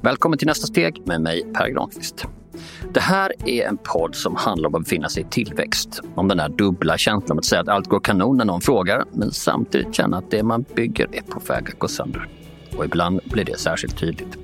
Välkommen 0.00 0.38
till 0.38 0.46
nästa 0.46 0.66
steg 0.66 1.02
med 1.06 1.20
mig 1.20 1.42
Per 1.54 1.68
Granqvist. 1.68 2.26
Det 2.94 3.00
här 3.00 3.32
är 3.46 3.68
en 3.68 3.76
podd 3.76 4.14
som 4.14 4.36
handlar 4.36 4.68
om 4.68 4.74
att 4.74 4.82
befinna 4.82 5.08
sig 5.08 5.22
i 5.22 5.26
tillväxt. 5.30 6.00
Om 6.14 6.28
den 6.28 6.36
där 6.36 6.48
dubbla 6.48 6.98
känslan 6.98 7.38
att 7.38 7.44
säga 7.44 7.60
att 7.60 7.68
allt 7.68 7.86
går 7.86 8.00
kanon 8.00 8.36
när 8.36 8.44
någon 8.44 8.60
frågar, 8.60 9.04
men 9.12 9.30
samtidigt 9.30 9.94
känna 9.94 10.16
att 10.16 10.30
det 10.30 10.42
man 10.42 10.64
bygger 10.74 11.08
är 11.12 11.22
på 11.22 11.40
väg 11.40 11.68
att 11.68 11.78
gå 11.78 11.88
sönder. 11.88 12.28
Och 12.76 12.84
ibland 12.84 13.20
blir 13.24 13.44
det 13.44 13.58
särskilt 13.58 13.98
tydligt. 13.98 14.38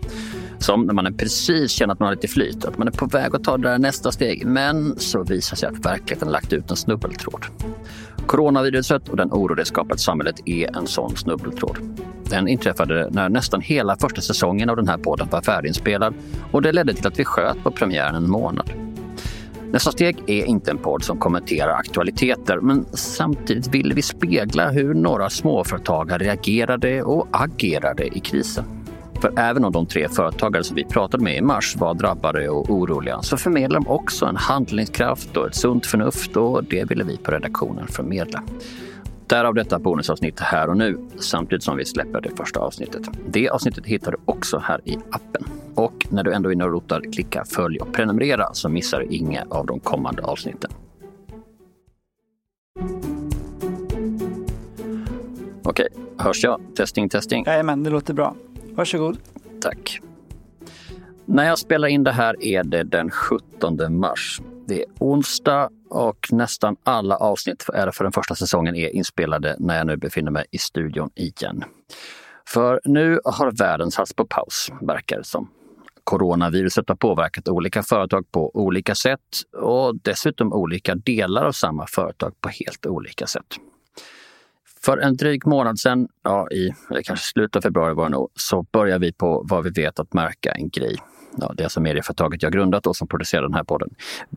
Som 0.59 0.83
när 0.83 0.95
man 0.95 1.17
precis 1.17 1.71
känner 1.71 1.93
att 1.93 2.01
man 2.01 2.07
har 2.07 2.15
lite 2.15 2.29
flyt, 2.29 2.65
att 2.65 2.79
man 2.79 2.89
är 2.89 2.93
på 2.93 3.07
väg 3.07 3.35
att 3.35 3.45
ta 3.45 3.57
det 3.57 3.69
där 3.69 3.79
nästa 3.79 4.13
steg, 4.13 4.47
men 4.47 4.99
så 4.99 5.23
visar 5.23 5.57
sig 5.57 5.69
att 5.69 5.87
verkligheten 5.87 6.29
lagt 6.29 6.53
ut 6.53 6.71
en 6.71 6.77
snubbeltråd. 6.77 7.47
Coronaviruset 8.31 9.09
och 9.09 9.17
den 9.17 9.29
oro 9.33 9.55
det 9.55 9.65
skapat 9.65 9.99
i 9.99 10.03
samhället 10.03 10.41
är 10.45 10.77
en 10.77 10.87
sån 10.87 11.17
snubbeltråd. 11.17 11.79
Den 12.25 12.49
inträffade 12.49 13.09
när 13.11 13.29
nästan 13.29 13.61
hela 13.61 13.97
första 13.97 14.21
säsongen 14.21 14.71
av 14.71 14.77
den 14.77 14.89
här 14.89 14.99
podden 14.99 15.29
var 15.31 15.43
färdiginspelad 15.43 16.15
och 16.53 16.63
det 16.63 16.73
ledde 16.73 16.95
till 16.95 17.07
att 17.07 17.19
vi 17.19 17.25
sköt 17.25 17.63
på 17.63 17.71
premiären 17.71 18.15
en 18.15 18.31
månad. 18.31 18.73
Nästa 19.73 19.93
steg 19.93 20.17
är 20.27 20.45
inte 20.45 20.71
en 20.71 20.79
podd 20.79 21.05
som 21.05 21.19
kommenterar 21.19 21.73
aktualiteter 21.73 22.57
men 22.57 22.87
samtidigt 22.93 23.75
vill 23.75 23.93
vi 23.95 24.03
spegla 24.03 24.71
hur 24.71 24.95
några 24.95 25.31
småföretagare 25.31 26.25
reagerade 26.25 27.03
och 27.03 27.29
agerade 27.31 28.17
i 28.17 28.21
krisen. 28.21 28.80
För 29.21 29.33
även 29.37 29.65
om 29.65 29.73
de 29.73 29.87
tre 29.87 30.09
företagare 30.09 30.65
som 30.65 30.77
vi 30.77 30.85
pratade 30.85 31.25
med 31.25 31.37
i 31.37 31.41
mars 31.41 31.77
var 31.77 31.95
drabbade 31.95 32.49
och 32.49 32.71
oroliga 32.71 33.23
så 33.23 33.37
förmedlar 33.37 33.81
de 33.81 33.89
också 33.89 34.27
en 34.27 34.37
handlingskraft 34.37 35.37
och 35.37 35.47
ett 35.47 35.55
sunt 35.55 35.87
förnuft 35.87 36.37
och 36.37 36.65
det 36.65 36.85
ville 36.85 37.05
vi 37.05 37.17
på 37.17 37.31
redaktionen 37.31 37.87
förmedla. 37.87 38.43
Därav 39.27 39.55
detta 39.55 39.79
bonusavsnitt 39.79 40.41
här 40.41 40.69
och 40.69 40.77
nu 40.77 40.99
samtidigt 41.19 41.63
som 41.63 41.77
vi 41.77 41.85
släpper 41.85 42.21
det 42.21 42.37
första 42.37 42.61
avsnittet. 42.61 43.03
Det 43.29 43.49
avsnittet 43.49 43.87
hittar 43.87 44.13
du 44.13 44.19
också 44.25 44.59
här 44.59 44.81
i 44.85 44.99
appen. 45.11 45.45
Och 45.75 46.07
när 46.11 46.23
du 46.23 46.33
ändå 46.33 46.49
är 46.49 46.53
inne 46.53 46.65
och 46.65 46.73
rotar, 46.73 47.03
klicka 47.13 47.45
följ 47.45 47.79
och 47.79 47.93
prenumerera 47.93 48.49
så 48.53 48.69
missar 48.69 49.01
du 49.01 49.07
inga 49.07 49.45
av 49.49 49.67
de 49.67 49.81
kommande 49.81 50.23
avsnitten. 50.23 50.71
Okej, 55.63 55.89
hörs 56.19 56.45
jag? 56.45 56.61
Testing, 56.77 57.09
testing. 57.09 57.45
Jajamän, 57.47 57.83
det 57.83 57.91
låter 57.91 58.15
bra. 58.15 58.35
Varsågod. 58.81 59.19
Tack. 59.61 60.01
När 61.25 61.47
jag 61.47 61.59
spelar 61.59 61.89
in 61.89 62.05
det 62.05 62.13
här 62.13 62.43
är 62.45 62.65
det 62.65 62.83
den 62.83 63.11
17 63.11 63.99
mars. 63.99 64.41
Det 64.69 64.83
är 64.83 64.87
onsdag 64.99 65.69
och 65.91 66.27
nästan 66.33 66.77
alla 66.85 67.17
avsnitt 67.17 67.63
för 67.63 68.03
den 68.03 68.13
första 68.13 68.35
säsongen 68.35 68.77
är 68.77 68.89
inspelade 68.89 69.57
när 69.59 69.77
jag 69.77 69.87
nu 69.87 69.97
befinner 69.97 70.31
mig 70.31 70.45
i 70.51 70.59
studion 70.59 71.11
igen. 71.15 71.65
För 72.49 72.81
nu 72.85 73.21
har 73.25 73.53
världen 73.53 73.91
satts 73.91 74.15
på 74.15 74.27
paus, 74.27 74.71
verkar 74.81 75.19
det 75.19 75.25
som. 75.25 75.51
Coronaviruset 76.05 76.89
har 76.89 76.97
påverkat 76.97 77.49
olika 77.49 77.83
företag 77.83 78.33
på 78.33 78.57
olika 78.57 78.95
sätt 78.95 79.21
och 79.63 79.97
dessutom 80.03 80.53
olika 80.53 80.95
delar 80.95 81.45
av 81.45 81.53
samma 81.53 81.87
företag 81.87 82.41
på 82.41 82.49
helt 82.49 82.87
olika 82.87 83.27
sätt. 83.27 83.57
För 84.85 84.99
en 84.99 85.17
dryg 85.17 85.47
månad 85.47 85.79
sedan, 85.79 86.09
ja, 86.23 86.49
i 86.51 86.71
kanske 87.05 87.27
slutet 87.27 87.57
av 87.57 87.61
februari 87.61 87.95
var 87.95 88.05
det 88.05 88.11
nog, 88.11 88.29
så 88.35 88.63
började 88.63 89.07
vi 89.07 89.13
på 89.13 89.47
vad 89.49 89.65
vi 89.65 89.71
vet 89.71 90.01
att 90.01 90.15
märka 90.15 90.53
en 90.53 90.69
grej. 90.69 90.97
Ja, 91.37 91.53
det 91.57 91.63
är 91.63 91.65
alltså 91.65 91.81
medieföretaget 91.81 92.43
jag 92.43 92.53
grundat 92.53 92.87
och 92.87 92.97
som 92.97 93.09
producerar 93.09 93.43
den 93.43 93.55
här 93.55 93.65
podden. 93.65 93.91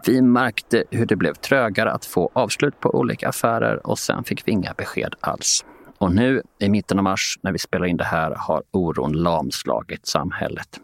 Vi 0.05 0.21
märkte 0.21 0.83
hur 0.91 1.05
det 1.05 1.15
blev 1.15 1.33
trögare 1.33 1.91
att 1.91 2.05
få 2.05 2.29
avslut 2.33 2.79
på 2.79 2.95
olika 2.95 3.29
affärer 3.29 3.87
och 3.87 3.99
sen 3.99 4.23
fick 4.23 4.47
vi 4.47 4.51
inga 4.51 4.73
besked 4.77 5.15
alls. 5.19 5.65
Och 5.97 6.11
nu 6.11 6.41
i 6.59 6.69
mitten 6.69 6.97
av 6.97 7.03
mars 7.03 7.39
när 7.41 7.51
vi 7.51 7.59
spelar 7.59 7.85
in 7.85 7.97
det 7.97 8.03
här 8.03 8.35
har 8.37 8.63
oron 8.71 9.13
lamslagit 9.13 10.05
samhället. 10.05 10.79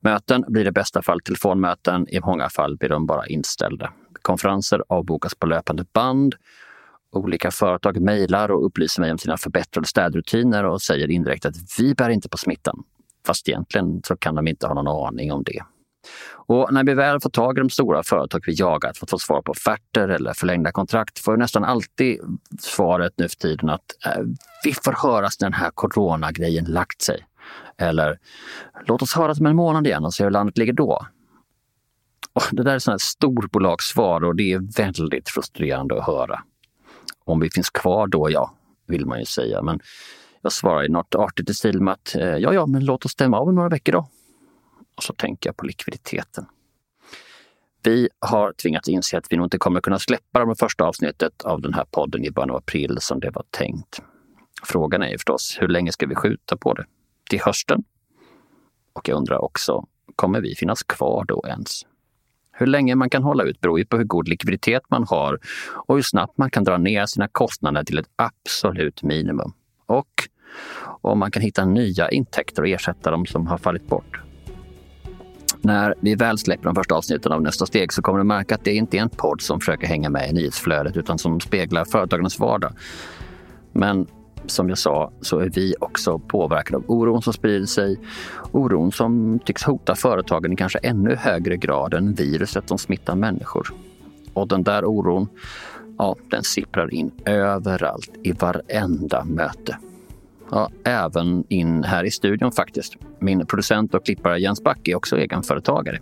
Möten 0.00 0.44
blir 0.48 0.66
i 0.66 0.70
bästa 0.70 1.02
fall 1.02 1.20
telefonmöten, 1.20 2.08
i 2.08 2.20
många 2.20 2.48
fall 2.48 2.76
blir 2.76 2.88
de 2.88 3.06
bara 3.06 3.26
inställda. 3.26 3.92
Konferenser 4.22 4.82
avbokas 4.88 5.34
på 5.34 5.46
löpande 5.46 5.84
band 5.92 6.34
Olika 7.14 7.50
företag 7.50 8.00
mejlar 8.00 8.50
och 8.50 8.66
upplyser 8.66 9.00
mig 9.00 9.12
om 9.12 9.18
sina 9.18 9.36
förbättrade 9.36 9.86
städrutiner 9.86 10.64
och 10.64 10.82
säger 10.82 11.10
indirekt 11.10 11.46
att 11.46 11.54
vi 11.78 11.94
bär 11.94 12.10
inte 12.10 12.28
på 12.28 12.36
smittan. 12.36 12.82
Fast 13.26 13.48
egentligen 13.48 14.02
så 14.04 14.16
kan 14.16 14.34
de 14.34 14.48
inte 14.48 14.66
ha 14.66 14.74
någon 14.74 15.06
aning 15.06 15.32
om 15.32 15.42
det. 15.42 15.62
Och 16.46 16.72
när 16.72 16.84
vi 16.84 16.94
väl 16.94 17.20
får 17.20 17.30
tag 17.30 17.58
i 17.58 17.60
de 17.60 17.70
stora 17.70 18.02
företag 18.02 18.42
vi 18.46 18.52
jagat 18.52 18.98
för 18.98 19.06
att 19.06 19.10
få 19.10 19.18
svar 19.18 19.42
på 19.42 19.50
offerter 19.50 20.08
eller 20.08 20.32
förlängda 20.32 20.72
kontrakt 20.72 21.18
får 21.18 21.32
vi 21.32 21.38
nästan 21.38 21.64
alltid 21.64 22.20
svaret 22.60 23.12
nu 23.16 23.28
för 23.28 23.36
tiden 23.36 23.68
att 23.68 23.84
eh, 24.06 24.22
vi 24.64 24.72
får 24.72 24.92
höras 24.92 25.40
när 25.40 25.50
den 25.50 25.60
här 25.60 25.70
coronagrejen 25.74 26.64
lagt 26.64 27.02
sig. 27.02 27.26
Eller 27.78 28.18
låt 28.86 29.02
oss 29.02 29.14
höras 29.14 29.40
om 29.40 29.46
en 29.46 29.56
månad 29.56 29.86
igen 29.86 30.04
och 30.04 30.14
se 30.14 30.24
hur 30.24 30.30
landet 30.30 30.58
ligger 30.58 30.72
då. 30.72 31.06
Och 32.32 32.42
det 32.52 32.62
där 32.62 32.74
är 32.74 32.78
sådana 32.78 32.98
storbolagssvar 32.98 34.24
och 34.24 34.36
det 34.36 34.52
är 34.52 34.76
väldigt 34.76 35.28
frustrerande 35.28 35.98
att 35.98 36.06
höra. 36.06 36.42
Om 37.24 37.40
vi 37.40 37.50
finns 37.50 37.70
kvar 37.70 38.06
då, 38.06 38.30
ja, 38.30 38.54
vill 38.86 39.06
man 39.06 39.18
ju 39.18 39.24
säga. 39.24 39.62
Men 39.62 39.80
jag 40.42 40.52
svarar 40.52 40.84
i 40.84 40.88
något 40.88 41.14
artigt 41.14 41.50
i 41.50 41.54
stil 41.54 41.80
med 41.80 41.94
att 41.94 42.14
eh, 42.14 42.36
ja, 42.36 42.54
ja, 42.54 42.66
men 42.66 42.84
låt 42.84 43.04
oss 43.04 43.12
stämma 43.12 43.38
av 43.38 43.54
några 43.54 43.68
veckor 43.68 43.92
då. 43.92 44.08
Och 44.96 45.02
så 45.02 45.12
tänker 45.12 45.48
jag 45.48 45.56
på 45.56 45.66
likviditeten. 45.66 46.46
Vi 47.82 48.08
har 48.18 48.52
tvingats 48.52 48.88
inse 48.88 49.18
att 49.18 49.26
vi 49.30 49.36
nog 49.36 49.46
inte 49.46 49.58
kommer 49.58 49.80
kunna 49.80 49.98
släppa 49.98 50.44
det 50.44 50.54
första 50.54 50.84
avsnittet 50.84 51.42
av 51.42 51.60
den 51.60 51.74
här 51.74 51.84
podden 51.90 52.24
i 52.24 52.30
början 52.30 52.50
av 52.50 52.56
april 52.56 52.96
som 53.00 53.20
det 53.20 53.30
var 53.30 53.44
tänkt. 53.50 54.02
Frågan 54.62 55.02
är 55.02 55.08
ju 55.08 55.18
förstås, 55.18 55.56
hur 55.60 55.68
länge 55.68 55.92
ska 55.92 56.06
vi 56.06 56.14
skjuta 56.14 56.56
på 56.56 56.74
det? 56.74 56.84
Till 57.30 57.40
hösten? 57.40 57.84
Och 58.92 59.08
jag 59.08 59.16
undrar 59.16 59.44
också, 59.44 59.86
kommer 60.16 60.40
vi 60.40 60.54
finnas 60.54 60.82
kvar 60.82 61.24
då 61.24 61.44
ens? 61.48 61.86
Hur 62.56 62.66
länge 62.66 62.94
man 62.94 63.10
kan 63.10 63.22
hålla 63.22 63.44
ut 63.44 63.60
beror 63.60 63.78
ju 63.78 63.84
på 63.84 63.96
hur 63.96 64.04
god 64.04 64.28
likviditet 64.28 64.82
man 64.90 65.06
har 65.08 65.38
och 65.86 65.94
hur 65.94 66.02
snabbt 66.02 66.38
man 66.38 66.50
kan 66.50 66.64
dra 66.64 66.76
ner 66.76 67.06
sina 67.06 67.28
kostnader 67.28 67.84
till 67.84 67.98
ett 67.98 68.08
absolut 68.16 69.02
minimum. 69.02 69.52
Och 69.86 70.28
om 71.00 71.18
man 71.18 71.30
kan 71.30 71.42
hitta 71.42 71.64
nya 71.64 72.10
intäkter 72.10 72.62
och 72.62 72.68
ersätta 72.68 73.10
de 73.10 73.26
som 73.26 73.46
har 73.46 73.58
fallit 73.58 73.86
bort. 73.86 74.20
När 75.60 75.94
vi 76.00 76.14
väl 76.14 76.38
släpper 76.38 76.64
de 76.64 76.74
första 76.74 76.94
avsnitten 76.94 77.32
av 77.32 77.42
nästa 77.42 77.66
steg 77.66 77.92
så 77.92 78.02
kommer 78.02 78.18
du 78.18 78.24
märka 78.24 78.54
att 78.54 78.64
det 78.64 78.74
inte 78.74 78.96
är 78.96 79.02
en 79.02 79.08
podd 79.08 79.40
som 79.40 79.60
försöker 79.60 79.86
hänga 79.86 80.10
med 80.10 80.30
i 80.30 80.32
nyhetsflödet 80.32 80.96
utan 80.96 81.18
som 81.18 81.40
speglar 81.40 81.84
företagarnas 81.84 82.38
vardag. 82.38 82.72
Men 83.72 84.06
som 84.46 84.68
jag 84.68 84.78
sa 84.78 85.12
så 85.20 85.38
är 85.38 85.50
vi 85.50 85.74
också 85.80 86.18
påverkade 86.18 86.76
av 86.76 86.84
oron 86.86 87.22
som 87.22 87.32
sprider 87.32 87.66
sig. 87.66 88.00
Oron 88.52 88.92
som 88.92 89.38
tycks 89.44 89.62
hota 89.62 89.94
företagen 89.94 90.52
i 90.52 90.56
kanske 90.56 90.78
ännu 90.78 91.14
högre 91.14 91.56
grad 91.56 91.94
än 91.94 92.14
viruset 92.14 92.68
som 92.68 92.78
smittar 92.78 93.14
människor. 93.14 93.74
Och 94.32 94.48
den 94.48 94.62
där 94.62 94.84
oron, 94.84 95.28
ja, 95.98 96.16
den 96.30 96.42
sipprar 96.42 96.94
in 96.94 97.10
överallt 97.24 98.10
i 98.22 98.32
varenda 98.32 99.24
möte. 99.24 99.78
Ja, 100.50 100.70
även 100.84 101.44
in 101.48 101.84
här 101.84 102.04
i 102.04 102.10
studion 102.10 102.52
faktiskt. 102.52 102.96
Min 103.18 103.46
producent 103.46 103.94
och 103.94 104.04
klippare 104.04 104.40
Jens 104.40 104.62
Back 104.62 104.88
är 104.88 104.94
också 104.94 105.18
egenföretagare. 105.18 105.98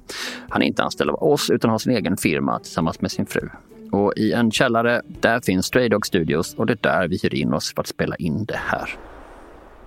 Han 0.49 0.63
är 0.63 0.67
inte 0.67 0.83
anställd 0.83 1.11
av 1.11 1.23
oss 1.23 1.51
utan 1.51 1.71
har 1.71 1.79
sin 1.79 1.93
egen 1.93 2.17
firma 2.17 2.59
tillsammans 2.59 3.01
med 3.01 3.11
sin 3.11 3.27
fru. 3.27 3.49
Och 3.93 4.13
i 4.17 4.33
en 4.33 4.51
källare, 4.51 5.03
där 5.21 5.41
finns 5.41 5.67
Stray 5.67 5.89
Dog 5.89 6.07
Studios 6.07 6.55
och 6.55 6.67
det 6.67 6.73
är 6.73 6.79
där 6.83 7.09
vi 7.09 7.19
hyr 7.23 7.35
in 7.35 7.55
oss 7.55 7.75
för 7.75 7.81
att 7.81 7.87
spela 7.87 8.17
in 8.17 8.45
det 8.45 8.61
här. 8.67 8.91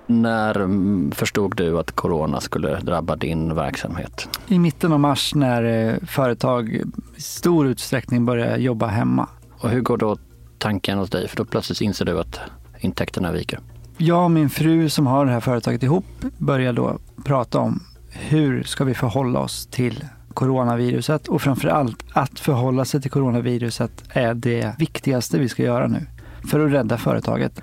När 0.07 0.55
mm, 0.55 1.11
förstod 1.11 1.55
du 1.55 1.79
att 1.79 1.91
corona 1.91 2.41
skulle 2.41 2.79
drabba 2.79 3.15
din 3.15 3.55
verksamhet? 3.55 4.29
I 4.47 4.59
mitten 4.59 4.93
av 4.93 4.99
mars 4.99 5.35
när 5.35 5.63
eh, 5.63 5.97
företag 6.07 6.69
i 7.15 7.21
stor 7.21 7.67
utsträckning 7.67 8.25
börjar 8.25 8.57
jobba 8.57 8.87
hemma. 8.87 9.29
Och 9.59 9.69
hur 9.69 9.81
går 9.81 9.97
då 9.97 10.17
tanken 10.57 10.97
hos 10.97 11.09
dig? 11.09 11.27
För 11.27 11.37
då 11.37 11.45
plötsligt 11.45 11.81
inser 11.81 12.05
du 12.05 12.19
att 12.19 12.39
intäkterna 12.79 13.31
viker. 13.31 13.59
Jag 13.97 14.23
och 14.23 14.31
min 14.31 14.49
fru 14.49 14.89
som 14.89 15.07
har 15.07 15.25
det 15.25 15.31
här 15.31 15.39
företaget 15.39 15.83
ihop 15.83 16.05
börjar 16.37 16.73
då 16.73 16.99
prata 17.23 17.59
om 17.59 17.83
hur 18.09 18.63
ska 18.63 18.83
vi 18.83 18.93
förhålla 18.93 19.39
oss 19.39 19.67
till 19.67 20.03
coronaviruset 20.35 21.27
och 21.27 21.41
framför 21.41 21.67
allt 21.67 22.03
att 22.13 22.39
förhålla 22.39 22.85
sig 22.85 23.01
till 23.01 23.11
coronaviruset 23.11 24.03
är 24.09 24.33
det 24.33 24.75
viktigaste 24.79 25.39
vi 25.39 25.49
ska 25.49 25.63
göra 25.63 25.87
nu 25.87 26.05
för 26.49 26.59
att 26.59 26.71
rädda 26.71 26.97
företaget. 26.97 27.61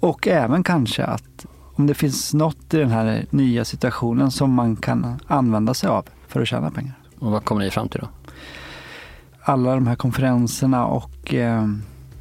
Och 0.00 0.28
även 0.28 0.62
kanske 0.62 1.04
att 1.04 1.46
om 1.74 1.86
det 1.86 1.94
finns 1.94 2.34
något 2.34 2.74
i 2.74 2.76
den 2.76 2.90
här 2.90 3.26
nya 3.30 3.64
situationen 3.64 4.30
som 4.30 4.52
man 4.52 4.76
kan 4.76 5.20
använda 5.26 5.74
sig 5.74 5.88
av 5.88 6.06
för 6.28 6.40
att 6.40 6.48
tjäna 6.48 6.70
pengar. 6.70 6.94
Och 7.18 7.30
vad 7.30 7.44
kommer 7.44 7.64
ni 7.64 7.70
fram 7.70 7.88
till 7.88 8.00
då? 8.00 8.08
Alla 9.40 9.74
de 9.74 9.86
här 9.86 9.96
konferenserna 9.96 10.86
och 10.86 11.34
eh, 11.34 11.68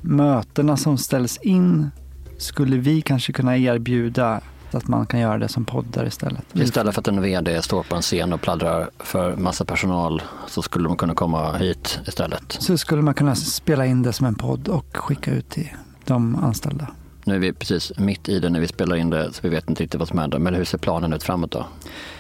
mötena 0.02 0.78
som 0.78 0.98
ställs 0.98 1.38
in 1.38 1.92
skulle 2.38 2.78
vi 2.78 3.02
kanske 3.02 3.34
kunna 3.34 3.58
erbjuda 3.58 4.42
att 4.76 4.88
man 4.88 5.06
kan 5.06 5.20
göra 5.20 5.38
det 5.38 5.48
som 5.48 5.66
poddar 5.66 6.06
istället. 6.06 6.44
Istället 6.54 6.94
för 6.94 7.02
att 7.02 7.08
en 7.08 7.22
VD 7.22 7.62
står 7.62 7.84
på 7.84 7.96
en 7.96 8.02
scen 8.02 8.34
och 8.34 8.42
pladdrar 8.42 8.90
för 9.00 9.36
massa 9.36 9.66
personal 9.66 10.22
så 10.48 10.62
skulle 10.62 10.88
de 10.88 10.98
kunna 10.98 11.14
komma 11.14 11.58
hit 11.58 12.00
istället? 12.08 12.58
Så 12.60 12.78
skulle 12.78 13.02
man 13.02 13.14
kunna 13.14 13.36
spela 13.36 13.86
in 13.86 14.04
det 14.04 14.14
som 14.14 14.26
en 14.26 14.36
podd 14.36 14.68
och 14.68 14.98
skicka 14.98 15.32
ut 15.32 15.50
till 15.50 15.70
de 16.06 16.36
anställda. 16.36 16.88
Nu 17.24 17.36
är 17.36 17.40
vi 17.40 17.54
precis 17.54 17.92
mitt 17.98 18.30
i 18.30 18.40
det 18.40 18.50
när 18.50 18.60
vi 18.60 18.68
spelar 18.68 18.96
in 18.96 19.10
det, 19.10 19.34
så 19.34 19.40
vi 19.44 19.50
vet 19.50 19.70
inte 19.70 19.84
riktigt 19.84 20.00
vad 20.00 20.08
som 20.08 20.20
händer. 20.20 20.40
Men 20.40 20.56
hur 20.56 20.66
ser 20.66 20.78
planen 20.78 21.14
ut 21.14 21.24
framåt 21.24 21.52
då? 21.52 21.66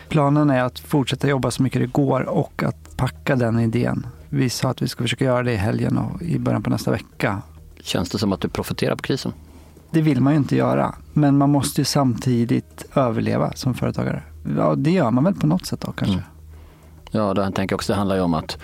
Planen 0.10 0.50
är 0.50 0.64
att 0.64 0.80
fortsätta 0.80 1.28
jobba 1.28 1.52
så 1.52 1.64
mycket 1.64 1.82
det 1.82 1.88
går 1.88 2.22
och 2.22 2.64
att 2.64 2.98
packa 2.98 3.36
den 3.36 3.60
idén. 3.60 4.08
Vi 4.30 4.50
sa 4.50 4.70
att 4.70 4.82
vi 4.82 4.88
ska 4.88 5.04
försöka 5.04 5.26
göra 5.26 5.44
det 5.44 5.52
i 5.52 5.56
helgen 5.56 5.98
och 5.98 6.22
i 6.22 6.40
början 6.40 6.64
på 6.64 6.70
nästa 6.70 6.92
vecka. 6.92 7.42
Känns 7.82 8.10
det 8.10 8.18
som 8.18 8.34
att 8.34 8.42
du 8.42 8.50
profiterar 8.50 8.96
på 8.96 9.02
krisen? 9.02 9.34
Det 9.92 10.02
vill 10.02 10.22
man 10.22 10.34
ju 10.34 10.38
inte 10.38 10.56
göra, 10.56 10.96
men 11.16 11.38
man 11.38 11.50
måste 11.50 11.82
ju 11.82 11.86
samtidigt 11.86 12.86
överleva 12.96 13.52
som 13.56 13.74
företagare. 13.74 14.24
Ja, 14.58 14.76
det 14.76 14.92
gör 14.92 15.12
man 15.12 15.24
väl 15.24 15.34
på 15.34 15.48
något 15.48 15.66
sätt 15.66 15.82
då 15.82 15.92
kanske. 15.92 16.14
Mm. 16.14 16.26
Ja, 17.12 17.34
det, 17.34 17.42
jag 17.42 17.56
tänker 17.56 17.76
också, 17.76 17.94
det 17.94 17.98
handlar 17.98 18.16
ju 18.16 18.22
om 18.22 18.34
att 18.34 18.58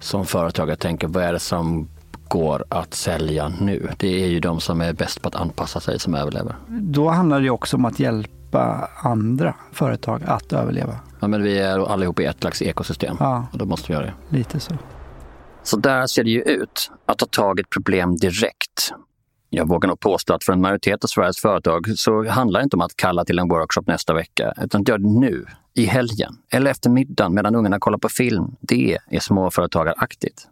som 0.00 0.26
företagare 0.26 0.76
tänka 0.76 1.08
vad 1.08 1.24
är 1.24 1.32
det 1.32 1.38
som 1.38 1.88
går 2.28 2.64
att 2.68 2.94
sälja 2.94 3.52
nu? 3.60 3.90
Det 3.96 4.24
är 4.24 4.28
ju 4.28 4.40
de 4.40 4.60
som 4.60 4.80
är 4.80 4.92
bäst 4.92 5.22
på 5.22 5.28
att 5.28 5.34
anpassa 5.34 5.80
sig 5.80 5.98
som 5.98 6.14
överlever. 6.14 6.56
Då 6.68 7.08
handlar 7.08 7.40
det 7.40 7.50
också 7.50 7.76
om 7.76 7.84
att 7.84 8.00
hjälpa 8.00 8.90
andra 9.02 9.54
företag 9.72 10.22
att 10.26 10.52
överleva. 10.52 10.96
Ja, 11.20 11.28
men 11.28 11.42
vi 11.42 11.58
är 11.58 11.92
allihop 11.92 12.20
i 12.20 12.24
ett 12.24 12.40
slags 12.40 12.62
ekosystem 12.62 13.16
ja, 13.20 13.46
och 13.52 13.58
då 13.58 13.64
måste 13.64 13.88
vi 13.88 13.94
göra 13.94 14.06
det. 14.06 14.36
Lite 14.36 14.60
så. 14.60 14.74
Så 15.62 15.76
där 15.76 16.06
ser 16.06 16.24
det 16.24 16.30
ju 16.30 16.42
ut, 16.42 16.90
att 17.06 17.18
ta 17.18 17.26
tag 17.26 17.58
i 17.58 17.62
ett 17.62 17.70
problem 17.70 18.16
direkt. 18.16 18.92
Jag 19.50 19.68
vågar 19.68 19.88
nog 19.88 20.00
påstå 20.00 20.34
att 20.34 20.44
för 20.44 20.52
en 20.52 20.60
majoritet 20.60 21.04
av 21.04 21.08
Sveriges 21.08 21.38
företag 21.38 21.86
så 21.96 22.28
handlar 22.28 22.60
det 22.60 22.64
inte 22.64 22.76
om 22.76 22.80
att 22.80 22.96
kalla 22.96 23.24
till 23.24 23.38
en 23.38 23.48
workshop 23.48 23.82
nästa 23.86 24.14
vecka, 24.14 24.52
utan 24.62 24.80
att 24.80 24.88
göra 24.88 24.98
det 24.98 25.08
nu, 25.20 25.46
i 25.74 25.84
helgen 25.84 26.36
eller 26.52 26.70
efter 26.70 26.90
middagen 26.90 27.34
medan 27.34 27.54
ungarna 27.54 27.78
kollar 27.78 27.98
på 27.98 28.08
film. 28.08 28.56
Det 28.60 28.98
är 29.10 29.20
småföretagaraktigt. 29.20 30.46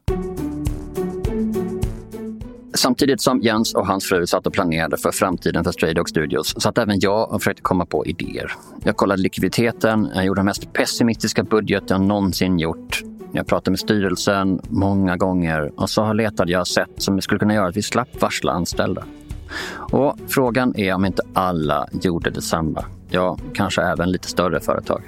Samtidigt 2.75 3.21
som 3.21 3.41
Jens 3.41 3.75
och 3.75 3.87
hans 3.87 4.05
fru 4.05 4.27
satt 4.27 4.47
och 4.47 4.53
planerade 4.53 4.97
för 4.97 5.13
framtiden 5.13 5.65
för 5.65 5.73
Stray 5.73 5.95
Dog 5.95 6.09
Studios 6.09 6.63
satt 6.63 6.79
även 6.79 7.01
jag 7.01 7.33
och 7.33 7.41
försökte 7.41 7.63
komma 7.63 7.87
på 7.87 8.07
idéer. 8.07 8.53
Jag 8.85 8.97
kollade 8.97 9.23
likviditeten, 9.23 10.11
jag 10.15 10.25
gjorde 10.25 10.39
den 10.39 10.47
mest 10.47 10.73
pessimistiska 10.73 11.43
budget 11.43 11.91
jag 11.91 12.01
någonsin 12.01 12.59
gjort. 12.59 13.03
Jag 13.37 13.47
pratade 13.47 13.71
med 13.71 13.79
styrelsen 13.79 14.61
många 14.69 15.17
gånger 15.17 15.81
och 15.81 15.91
så 15.91 16.13
letade 16.13 16.53
jag 16.53 16.67
sätt 16.67 16.91
som 16.97 17.21
skulle 17.21 17.39
kunna 17.39 17.55
göra 17.55 17.67
att 17.69 17.77
vi 17.77 17.83
slapp 17.83 18.21
varsla 18.21 18.53
anställda. 18.53 19.05
Och 19.93 20.17
frågan 20.29 20.75
är 20.77 20.95
om 20.95 21.05
inte 21.05 21.23
alla 21.33 21.89
gjorde 22.03 22.31
detsamma. 22.31 22.85
Ja, 23.11 23.39
kanske 23.55 23.83
även 23.83 24.13
lite 24.13 24.29
större 24.29 24.61
företag. 24.61 25.03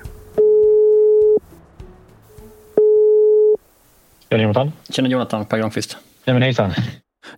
Tjena 4.31 4.43
Jonathan. 4.43 4.73
Tjena 4.91 5.09
Jonathan, 5.09 5.45
Per 5.45 5.59
Granqvist. 5.59 5.97
Ja, 6.25 6.33
men 6.33 6.43
hejsan. 6.43 6.71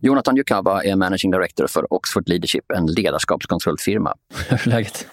Jonathan 0.00 0.36
Yukaba 0.36 0.82
är 0.84 0.96
Managing 0.96 1.30
Director 1.30 1.66
för 1.66 1.92
Oxford 1.92 2.28
Leadership, 2.28 2.64
en 2.74 2.86
ledarskapskonsultfirma. 2.86 4.14
Hur 4.48 4.68
är 4.68 4.70
läget? 4.70 5.06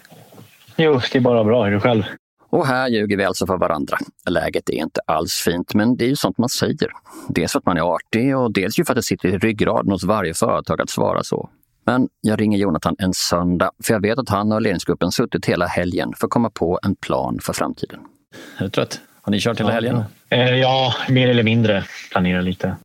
Jo, 0.76 1.00
det 1.12 1.18
är 1.18 1.22
bara 1.22 1.44
bra. 1.44 1.66
Är 1.66 1.70
du 1.70 1.80
själv? 1.80 2.04
Och 2.50 2.66
här 2.66 2.88
ljuger 2.88 3.16
vi 3.16 3.24
alltså 3.24 3.46
för 3.46 3.56
varandra. 3.56 3.98
Läget 4.30 4.70
är 4.70 4.74
inte 4.74 5.00
alls 5.06 5.32
fint, 5.32 5.74
men 5.74 5.96
det 5.96 6.04
är 6.04 6.08
ju 6.08 6.16
sånt 6.16 6.38
man 6.38 6.48
säger. 6.48 6.90
Dels 7.28 7.52
för 7.52 7.58
att 7.58 7.66
man 7.66 7.76
är 7.76 7.94
artig 7.94 8.36
och 8.36 8.52
dels 8.52 8.78
ju 8.78 8.84
för 8.84 8.92
att 8.92 8.96
det 8.96 9.02
sitter 9.02 9.28
i 9.28 9.38
ryggraden 9.38 9.92
hos 9.92 10.04
varje 10.04 10.34
företag 10.34 10.80
att 10.80 10.90
svara 10.90 11.22
så. 11.22 11.50
Men 11.84 12.08
jag 12.20 12.40
ringer 12.40 12.58
Jonathan 12.58 12.96
en 12.98 13.12
söndag, 13.12 13.70
för 13.82 13.94
jag 13.94 14.00
vet 14.00 14.18
att 14.18 14.28
han 14.28 14.52
och 14.52 14.62
ledningsgruppen 14.62 15.12
suttit 15.12 15.46
hela 15.46 15.66
helgen 15.66 16.12
för 16.16 16.26
att 16.26 16.30
komma 16.30 16.50
på 16.50 16.78
en 16.82 16.96
plan 16.96 17.38
för 17.42 17.52
framtiden. 17.52 18.00
Är 18.58 18.64
du 18.64 18.70
trött? 18.70 19.00
Har 19.22 19.30
ni 19.30 19.40
kört 19.40 19.60
hela 19.60 19.70
helgen? 19.70 20.02
Eh, 20.28 20.54
ja, 20.54 20.94
mer 21.08 21.28
eller 21.28 21.42
mindre. 21.42 21.84
Planerar 22.10 22.42
lite. 22.42 22.76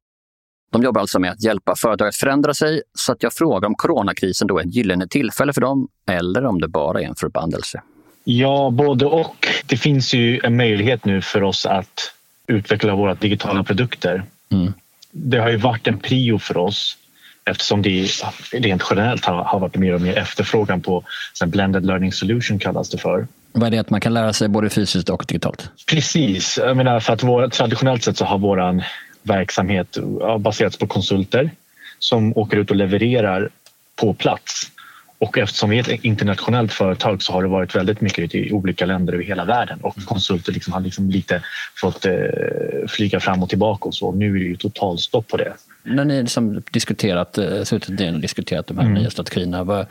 De 0.72 0.84
jobbar 0.84 1.02
alltså 1.02 1.20
med 1.20 1.32
att 1.32 1.44
hjälpa 1.44 1.76
företag 1.76 2.08
att 2.08 2.16
förändra 2.16 2.54
sig, 2.54 2.82
så 2.94 3.12
att 3.12 3.24
jag 3.24 3.34
frågar 3.34 3.68
om 3.68 3.76
coronakrisen 3.76 4.48
då 4.48 4.60
är 4.60 4.64
ett 4.64 4.76
gyllene 4.76 5.08
tillfälle 5.08 5.54
för 5.54 5.62
dem 5.62 5.88
eller 6.10 6.46
om 6.46 6.62
det 6.62 6.68
bara 6.68 7.02
är 7.02 7.06
en 7.06 7.16
förbannelse. 7.16 7.82
Ja, 8.24 8.70
både 8.70 9.06
och. 9.06 9.48
Det 9.66 9.78
finns 9.78 10.14
ju 10.14 10.40
en 10.44 10.56
möjlighet 10.56 11.06
nu 11.06 11.22
för 11.22 11.44
oss 11.44 11.66
att 11.66 12.14
utveckla 12.48 12.96
våra 12.96 13.16
digitala 13.16 13.64
produkter. 13.64 14.24
Mm. 14.52 14.74
Det 15.12 15.38
har 15.38 15.50
ju 15.50 15.58
varit 15.58 15.88
en 15.88 16.00
prio 16.00 16.40
för 16.40 16.58
oss 16.58 16.98
eftersom 17.46 17.82
det 17.82 18.08
rent 18.52 18.84
generellt 18.90 19.26
har, 19.26 19.60
varit 19.60 19.76
mer 19.76 19.94
och 19.94 20.02
mer 20.02 20.18
efterfrågan 20.18 20.82
på 20.82 21.04
en 21.44 21.50
blended 21.50 21.86
learning 21.86 22.12
solution 22.12 22.60
kallas 22.60 22.90
det 22.90 22.98
för. 22.98 23.28
Vad 23.52 23.68
är 23.68 23.72
det 23.72 23.78
att 23.78 23.90
man 23.90 24.02
kan 24.02 24.14
lära 24.14 24.34
sig 24.34 24.48
både 24.48 24.70
fysiskt 24.70 25.10
och 25.10 25.26
digitalt? 25.28 25.70
Precis. 25.88 26.58
Jag 26.58 26.78
menar 26.78 27.00
för 27.00 27.14
att 27.14 27.24
vår, 27.24 27.48
traditionellt 27.48 28.04
sett 28.04 28.18
så 28.18 28.26
har 28.26 28.38
vår 28.38 28.84
verksamhet 29.24 29.98
baserats 30.40 30.78
på 30.78 30.88
konsulter 30.88 31.52
som 32.00 32.38
åker 32.38 32.58
ut 32.58 32.70
och 32.70 32.76
levererar 32.76 33.50
på 33.96 34.14
plats. 34.14 34.72
Och 35.24 35.38
eftersom 35.38 35.70
vi 35.70 35.80
är 35.80 35.94
ett 35.94 36.04
internationellt 36.04 36.74
företag 36.74 37.22
så 37.24 37.34
har 37.34 37.44
det 37.44 37.50
varit 37.50 37.76
väldigt 37.76 38.02
mycket 38.02 38.36
i 38.36 38.52
olika 38.52 38.86
länder 38.86 39.14
över 39.14 39.24
hela 39.24 39.46
världen 39.46 39.80
och 39.82 39.96
konsulter 40.06 40.52
liksom 40.52 40.74
har 40.74 40.80
liksom 40.80 41.10
lite 41.10 41.42
fått 41.76 42.06
eh, 42.06 42.14
flyga 42.88 43.20
fram 43.20 43.44
och 43.44 43.50
tillbaka 43.50 43.86
och 43.86 43.96
så. 43.96 44.12
Nu 44.12 44.30
är 44.30 44.40
det 44.40 44.46
ju 44.46 44.56
totalstopp 44.56 45.28
på 45.28 45.38
det. 45.38 45.54
När 45.84 46.06
ni 46.06 46.22
liksom 46.22 46.64
diskuterat, 46.72 47.38
eh, 47.38 47.64
suttit 47.64 48.02
och 48.02 48.20
diskuterat 48.20 48.68
de 48.68 48.78
här 48.78 48.86
mm. 48.86 49.02
nya 49.02 49.10
strategierna, 49.10 49.64
vad, 49.64 49.86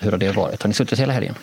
hur 0.00 0.10
har 0.10 0.18
det 0.18 0.32
varit? 0.36 0.62
Har 0.62 0.68
ni 0.68 0.74
suttit 0.74 0.98
hela 0.98 1.12
helgen? 1.12 1.34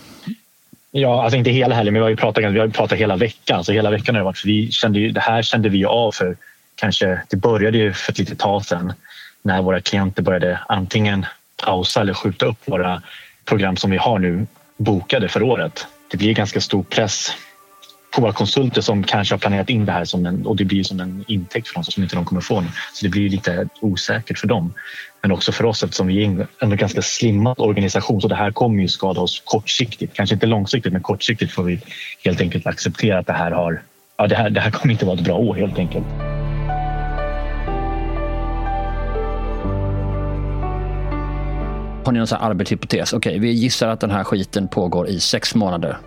Ja, 0.92 1.24
alltså 1.24 1.38
inte 1.38 1.50
hela 1.50 1.76
helgen, 1.76 1.94
men 1.94 2.00
vi 2.00 2.04
har 2.04 2.10
ju 2.10 2.16
pratat, 2.16 2.54
vi 2.54 2.60
har 2.60 2.68
pratat 2.68 3.00
hela 3.00 3.16
veckan. 3.16 3.64
Så 3.64 3.72
hela 3.72 3.90
veckan 3.90 4.16
har 4.16 4.20
det 4.20 4.26
varit, 4.26 4.38
för 4.38 4.48
vi 4.48 4.72
kände 4.72 5.00
ju, 5.00 5.12
det 5.12 5.22
här 5.22 5.42
kände 5.42 5.70
vi 5.70 5.86
av 5.86 6.12
för 6.12 6.38
kanske, 6.76 7.22
det 7.30 7.38
började 7.38 7.78
ju 7.78 7.94
för 7.94 8.12
ett 8.12 8.20
litet 8.20 8.40
tag 8.40 8.66
sedan 8.66 8.94
när 9.42 9.62
våra 9.62 9.82
klienter 9.82 10.24
började 10.24 10.60
antingen 10.68 11.26
pausa 11.66 12.02
eller 12.02 12.14
skjuta 12.14 12.46
upp 12.46 12.58
våra 12.66 13.02
program 13.46 13.78
som 13.78 13.92
vi 13.92 13.98
har 13.98 14.20
nu 14.20 14.48
bokade 14.78 15.30
för 15.30 15.44
året. 15.44 15.88
Det 16.12 16.18
blir 16.18 16.34
ganska 16.34 16.62
stor 16.62 16.84
press 16.84 17.32
på 18.16 18.22
våra 18.22 18.34
konsulter 18.34 18.82
som 18.82 19.04
kanske 19.04 19.34
har 19.34 19.40
planerat 19.40 19.70
in 19.70 19.86
det 19.86 19.92
här 19.92 20.06
som 20.06 20.26
en, 20.26 20.46
och 20.46 20.56
det 20.56 20.66
blir 20.66 20.84
som 20.84 21.00
en 21.00 21.26
intäkt 21.28 21.68
för 21.68 21.76
dem 21.76 21.84
som 21.84 22.04
inte 22.04 22.16
de 22.16 22.26
kommer 22.26 22.42
få. 22.42 22.62
nu. 22.62 22.68
Så 22.94 23.06
det 23.06 23.10
blir 23.10 23.30
lite 23.30 23.68
osäkert 23.82 24.38
för 24.38 24.48
dem. 24.48 24.74
Men 25.22 25.32
också 25.32 25.52
för 25.52 25.66
oss 25.66 25.84
eftersom 25.84 26.08
vi 26.08 26.26
är 26.26 26.48
en 26.60 26.78
ganska 26.78 27.02
slimmad 27.02 27.60
organisation 27.60 28.22
så 28.22 28.28
det 28.28 28.36
här 28.36 28.52
kommer 28.52 28.82
ju 28.82 28.88
skada 28.88 29.22
oss 29.22 29.42
kortsiktigt. 29.46 30.14
Kanske 30.14 30.34
inte 30.34 30.46
långsiktigt 30.46 30.94
men 30.94 31.02
kortsiktigt 31.02 31.52
får 31.52 31.64
vi 31.64 31.80
helt 32.24 32.42
enkelt 32.42 32.68
acceptera 32.68 33.20
att 33.20 33.28
det 33.28 33.34
här 33.34 33.52
har 33.52 33.82
ja, 34.18 34.28
det 34.28 34.36
här, 34.36 34.50
det 34.50 34.62
här 34.62 34.72
kommer 34.72 34.94
inte 34.94 35.06
vara 35.06 35.18
ett 35.18 35.26
bra 35.26 35.36
år 35.36 35.56
helt 35.56 35.78
enkelt. 35.78 36.33
Har 42.06 42.12
ni 42.12 42.20
någon 42.20 42.28
sån 42.28 42.42
arbetshypotes? 42.42 43.14
Okej, 43.14 43.30
okay, 43.30 43.40
vi 43.40 43.52
gissar 43.52 43.88
att 43.88 44.00
den 44.00 44.12
här 44.12 44.24
skiten 44.24 44.68
pågår 44.68 45.08
i 45.08 45.20
sex 45.20 45.56
månader. 45.56 45.98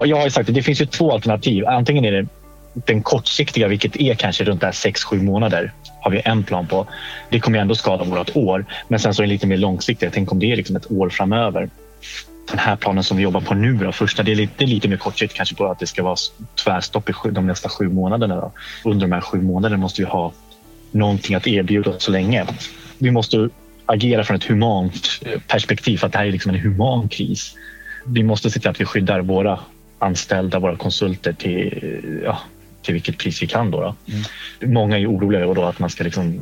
Jag 0.00 0.16
har 0.16 0.24
ju 0.24 0.30
sagt 0.30 0.48
att 0.48 0.54
det 0.54 0.62
finns 0.62 0.80
ju 0.80 0.86
två 0.86 1.12
alternativ. 1.12 1.66
Antingen 1.66 2.04
är 2.04 2.12
det 2.12 2.26
den 2.72 3.02
kortsiktiga, 3.02 3.68
vilket 3.68 3.96
är 3.96 4.14
kanske 4.14 4.44
runt 4.44 4.60
där 4.60 4.72
6-7 4.72 5.22
månader, 5.22 5.72
har 6.00 6.10
vi 6.10 6.22
en 6.24 6.44
plan 6.44 6.66
på. 6.66 6.86
Det 7.30 7.40
kommer 7.40 7.58
ändå 7.58 7.74
skada 7.74 8.04
vårt 8.04 8.36
år. 8.36 8.64
Men 8.88 9.00
sen 9.00 9.14
så 9.14 9.22
är 9.22 9.26
det 9.26 9.32
lite 9.32 9.46
mer 9.46 9.56
långsiktigt. 9.56 10.12
Tänk 10.12 10.32
om 10.32 10.38
det 10.38 10.52
är 10.52 10.56
liksom 10.56 10.76
ett 10.76 10.92
år 10.92 11.08
framöver. 11.08 11.70
Den 12.50 12.58
här 12.58 12.76
planen 12.76 13.04
som 13.04 13.16
vi 13.16 13.22
jobbar 13.22 13.40
på 13.40 13.54
nu, 13.54 13.74
då, 13.74 13.92
första, 13.92 14.22
det 14.22 14.32
är 14.32 14.36
lite, 14.36 14.66
lite 14.66 14.88
mer 14.88 14.96
kortsiktigt 14.96 15.36
kanske 15.36 15.54
på 15.54 15.66
att 15.66 15.78
det 15.78 15.86
ska 15.86 16.02
vara 16.02 16.16
tvärstopp 16.64 17.10
i 17.10 17.12
de 17.30 17.46
nästa 17.46 17.68
sju 17.68 17.88
månaderna. 17.88 18.36
Då. 18.36 18.52
Under 18.90 19.06
de 19.06 19.12
här 19.12 19.20
sju 19.20 19.40
månaderna 19.40 19.80
måste 19.80 20.02
vi 20.02 20.08
ha 20.08 20.32
någonting 20.90 21.36
att 21.36 21.46
erbjuda 21.46 21.92
så 21.98 22.10
länge. 22.10 22.46
Vi 22.98 23.10
måste 23.10 23.48
agera 23.88 24.24
från 24.24 24.36
ett 24.36 24.44
humant 24.44 25.20
perspektiv 25.46 25.98
för 25.98 26.06
att 26.06 26.12
det 26.12 26.18
här 26.18 26.26
är 26.26 26.32
liksom 26.32 26.54
en 26.54 26.60
human 26.60 27.08
kris. 27.08 27.54
Vi 28.06 28.22
måste 28.22 28.50
se 28.50 28.60
till 28.60 28.70
att 28.70 28.80
vi 28.80 28.84
skyddar 28.84 29.20
våra 29.20 29.60
anställda, 29.98 30.58
våra 30.58 30.76
konsulter 30.76 31.32
till, 31.32 32.20
ja, 32.24 32.38
till 32.82 32.94
vilket 32.94 33.18
pris 33.18 33.42
vi 33.42 33.46
kan. 33.46 33.70
Då, 33.70 33.80
då. 33.80 33.94
Mm. 34.12 34.72
Många 34.72 34.98
är 34.98 35.10
oroliga 35.10 35.40
över 35.40 35.68
att 35.68 35.78
man 35.78 35.90
ska 35.90 36.04
liksom 36.04 36.40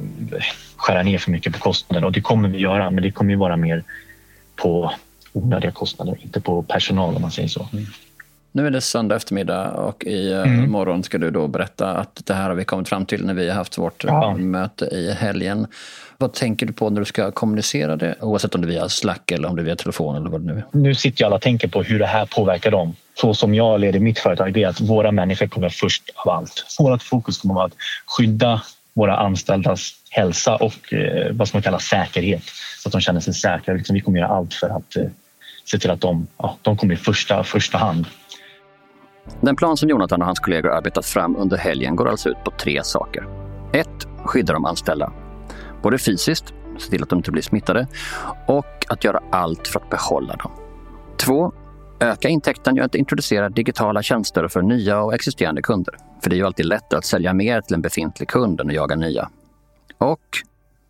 skära 0.76 1.02
ner 1.02 1.18
för 1.18 1.30
mycket 1.30 1.52
på 1.52 1.58
kostnader 1.58 2.04
och 2.04 2.12
det 2.12 2.20
kommer 2.20 2.48
vi 2.48 2.58
göra 2.58 2.90
men 2.90 3.02
det 3.02 3.10
kommer 3.10 3.30
ju 3.30 3.36
vara 3.36 3.56
mer 3.56 3.84
på 4.56 4.92
onödiga 5.32 5.70
kostnader, 5.70 6.18
inte 6.22 6.40
på 6.40 6.62
personal 6.62 7.16
om 7.16 7.22
man 7.22 7.30
säger 7.30 7.48
så. 7.48 7.68
Mm. 7.72 7.86
Nu 8.56 8.66
är 8.66 8.70
det 8.70 8.80
söndag 8.80 9.16
eftermiddag 9.16 9.70
och 9.70 10.04
i 10.04 10.32
eh, 10.32 10.38
mm. 10.38 10.70
morgon 10.70 11.02
ska 11.02 11.18
du 11.18 11.30
då 11.30 11.48
berätta 11.48 11.96
att 11.96 12.22
det 12.26 12.34
här 12.34 12.48
har 12.48 12.54
vi 12.54 12.64
kommit 12.64 12.88
fram 12.88 13.06
till 13.06 13.26
när 13.26 13.34
vi 13.34 13.48
har 13.48 13.54
haft 13.54 13.78
vårt 13.78 14.04
ja. 14.04 14.36
möte 14.36 14.84
i 14.84 15.12
helgen. 15.12 15.66
Vad 16.18 16.32
tänker 16.32 16.66
du 16.66 16.72
på 16.72 16.90
när 16.90 17.00
du 17.00 17.04
ska 17.04 17.30
kommunicera 17.30 17.96
det? 17.96 18.14
Oavsett 18.20 18.54
om 18.54 18.60
det 18.60 18.66
är 18.66 18.68
via 18.68 18.88
Slack 18.88 19.30
eller 19.30 19.48
om 19.48 19.56
det 19.56 19.62
är 19.62 19.64
via 19.64 19.76
telefon 19.76 20.16
eller 20.16 20.30
vad 20.30 20.40
det 20.40 20.52
nu 20.52 20.58
är. 20.58 20.64
Nu 20.78 20.94
sitter 20.94 21.22
ju 21.22 21.26
alla 21.26 21.36
och 21.36 21.42
tänker 21.42 21.68
på 21.68 21.82
hur 21.82 21.98
det 21.98 22.06
här 22.06 22.26
påverkar 22.26 22.70
dem. 22.70 22.96
Så 23.14 23.34
som 23.34 23.54
jag 23.54 23.80
leder 23.80 24.00
mitt 24.00 24.18
företag, 24.18 24.52
det 24.52 24.62
är 24.62 24.68
att 24.68 24.80
våra 24.80 25.12
människor 25.12 25.46
kommer 25.46 25.68
först 25.68 26.02
av 26.14 26.30
allt. 26.32 26.76
Vårt 26.78 27.02
fokus 27.02 27.38
kommer 27.38 27.54
att 27.54 27.56
vara 27.56 27.66
att 27.66 27.76
skydda 28.06 28.62
våra 28.94 29.16
anställdas 29.16 29.90
hälsa 30.10 30.56
och 30.56 30.92
eh, 30.92 31.32
vad 31.32 31.48
som 31.48 31.56
man 31.56 31.62
kallar 31.62 31.78
säkerhet. 31.78 32.42
Så 32.82 32.88
att 32.88 32.92
de 32.92 33.00
känner 33.00 33.20
sig 33.20 33.34
säkra. 33.34 33.74
Liksom, 33.74 33.94
vi 33.94 34.00
kommer 34.00 34.18
göra 34.18 34.28
allt 34.28 34.54
för 34.54 34.68
att 34.68 34.96
eh, 34.96 35.04
se 35.64 35.78
till 35.78 35.90
att 35.90 36.00
de, 36.00 36.26
ja, 36.38 36.56
de 36.62 36.76
kommer 36.76 36.94
i 36.94 36.96
första, 36.96 37.44
första 37.44 37.78
hand. 37.78 38.06
Den 39.40 39.56
plan 39.56 39.76
som 39.76 39.88
Jonathan 39.88 40.20
och 40.20 40.26
hans 40.26 40.40
kollegor 40.40 40.70
arbetat 40.70 41.06
fram 41.06 41.36
under 41.36 41.56
helgen 41.56 41.96
går 41.96 42.08
alltså 42.08 42.28
ut 42.28 42.44
på 42.44 42.50
tre 42.50 42.84
saker. 42.84 43.28
1. 43.72 43.88
Skydda 44.24 44.52
de 44.52 44.64
anställda. 44.64 45.12
Både 45.82 45.98
fysiskt, 45.98 46.54
se 46.78 46.90
till 46.90 47.02
att 47.02 47.08
de 47.08 47.18
inte 47.18 47.30
blir 47.30 47.42
smittade 47.42 47.86
och 48.46 48.86
att 48.88 49.04
göra 49.04 49.20
allt 49.32 49.68
för 49.68 49.80
att 49.80 49.90
behålla 49.90 50.36
dem. 50.36 50.52
2. 51.16 51.52
Öka 52.00 52.28
intäkten 52.28 52.74
genom 52.74 52.86
att 52.86 52.94
introducera 52.94 53.48
digitala 53.48 54.02
tjänster 54.02 54.48
för 54.48 54.62
nya 54.62 55.02
och 55.02 55.14
existerande 55.14 55.62
kunder. 55.62 55.94
För 56.22 56.30
det 56.30 56.36
är 56.36 56.38
ju 56.38 56.46
alltid 56.46 56.66
lättare 56.66 56.98
att 56.98 57.04
sälja 57.04 57.32
mer 57.32 57.60
till 57.60 57.74
en 57.74 57.82
befintlig 57.82 58.28
kund 58.28 58.60
än 58.60 58.68
att 58.68 58.74
jaga 58.74 58.96
nya. 58.96 59.30
Och 59.98 60.20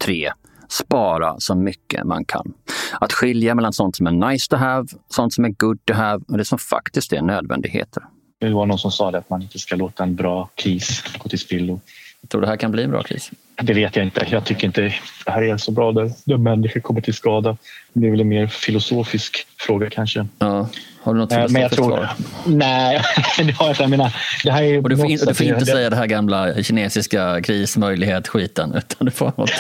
3. 0.05 0.33
Spara 0.69 1.35
så 1.39 1.55
mycket 1.55 2.05
man 2.05 2.25
kan. 2.25 2.55
Att 3.01 3.13
skilja 3.13 3.55
mellan 3.55 3.73
sånt 3.73 3.97
som 3.97 4.07
är 4.07 4.31
nice 4.31 4.51
to 4.51 4.57
have, 4.57 4.87
sånt 5.09 5.33
som 5.35 5.45
är 5.45 5.49
good 5.49 5.85
to 5.85 5.95
have 5.95 6.25
och 6.29 6.39
det 6.39 6.45
som 6.45 6.59
faktiskt 6.59 7.13
är 7.13 7.23
nödvändigheter. 7.23 8.03
Det 8.39 8.51
var 8.51 8.67
någon 8.67 8.79
som 8.79 8.93
sa 8.93 9.11
det, 9.11 9.19
att 9.19 9.31
man 9.31 9.43
inte 9.43 9.59
ska 9.59 9.77
låta 9.77 10.03
en 10.03 10.15
bra 10.15 10.49
kris 10.55 11.05
gå 11.19 11.29
till 11.29 11.39
spillo. 11.39 11.81
Tror 12.29 12.41
du 12.41 12.45
det 12.45 12.51
här 12.51 12.57
kan 12.57 12.71
bli 12.71 12.83
en 12.83 12.91
bra 12.91 13.03
kris? 13.03 13.31
Det 13.63 13.73
vet 13.73 13.97
jag 13.97 14.05
inte. 14.05 14.27
Jag 14.31 14.45
tycker 14.45 14.67
inte 14.67 14.81
det 15.25 15.31
här 15.31 15.43
är 15.43 15.57
så 15.57 15.71
bra 15.71 15.93
där, 15.93 16.11
där 16.25 16.37
människor 16.37 16.81
kommer 16.81 17.01
till 17.01 17.15
skada. 17.15 17.57
Det 17.93 18.07
är 18.07 18.11
väl 18.11 18.21
en 18.21 18.29
mer 18.29 18.47
filosofisk 18.47 19.47
fråga 19.61 19.91
kanske. 19.91 20.27
Ja. 20.39 20.69
Har 21.03 21.15
du 21.15 21.21
något 21.21 21.33
filosofiskt 21.33 21.53
men 21.53 21.63
jag 21.63 21.71
tror, 21.71 21.89
svar? 21.89 22.09
Nej, 22.47 23.03
det 23.39 23.53
har 23.53 23.67
jag 23.67 23.73
inte. 23.73 23.83
Jag 23.83 23.91
menar, 23.91 24.17
det 24.45 24.51
här 24.51 24.63
är 24.63 24.83
och 24.83 24.89
du 24.89 24.97
får, 24.97 25.07
in, 25.07 25.19
du 25.27 25.35
får 25.35 25.47
inte 25.47 25.61
det, 25.61 25.67
säga 25.67 25.91
det 25.91 25.97
här 25.97 26.07
gamla 26.07 26.63
kinesiska 26.63 27.43
krismöjlighet-skiten 27.43 28.75
utan 28.75 29.05
du 29.05 29.11
får 29.11 29.33
något, 29.37 29.51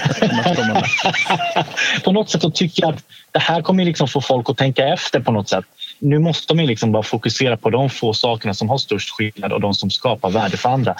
På 2.04 2.12
något 2.12 2.30
sätt 2.30 2.42
så 2.42 2.50
tycker 2.50 2.82
jag 2.82 2.94
att 2.94 3.04
det 3.32 3.38
här 3.38 3.62
kommer 3.62 3.84
liksom 3.84 4.08
få 4.08 4.20
folk 4.20 4.50
att 4.50 4.56
tänka 4.56 4.88
efter 4.88 5.20
på 5.20 5.32
något 5.32 5.48
sätt. 5.48 5.64
Nu 5.98 6.18
måste 6.18 6.54
man 6.54 6.66
liksom 6.66 6.92
bara 6.92 7.02
fokusera 7.02 7.56
på 7.56 7.70
de 7.70 7.90
få 7.90 8.12
sakerna 8.12 8.54
som 8.54 8.68
har 8.68 8.78
störst 8.78 9.10
skillnad 9.10 9.52
och 9.52 9.60
de 9.60 9.74
som 9.74 9.90
skapar 9.90 10.30
värde 10.30 10.56
för 10.56 10.68
andra. 10.68 10.94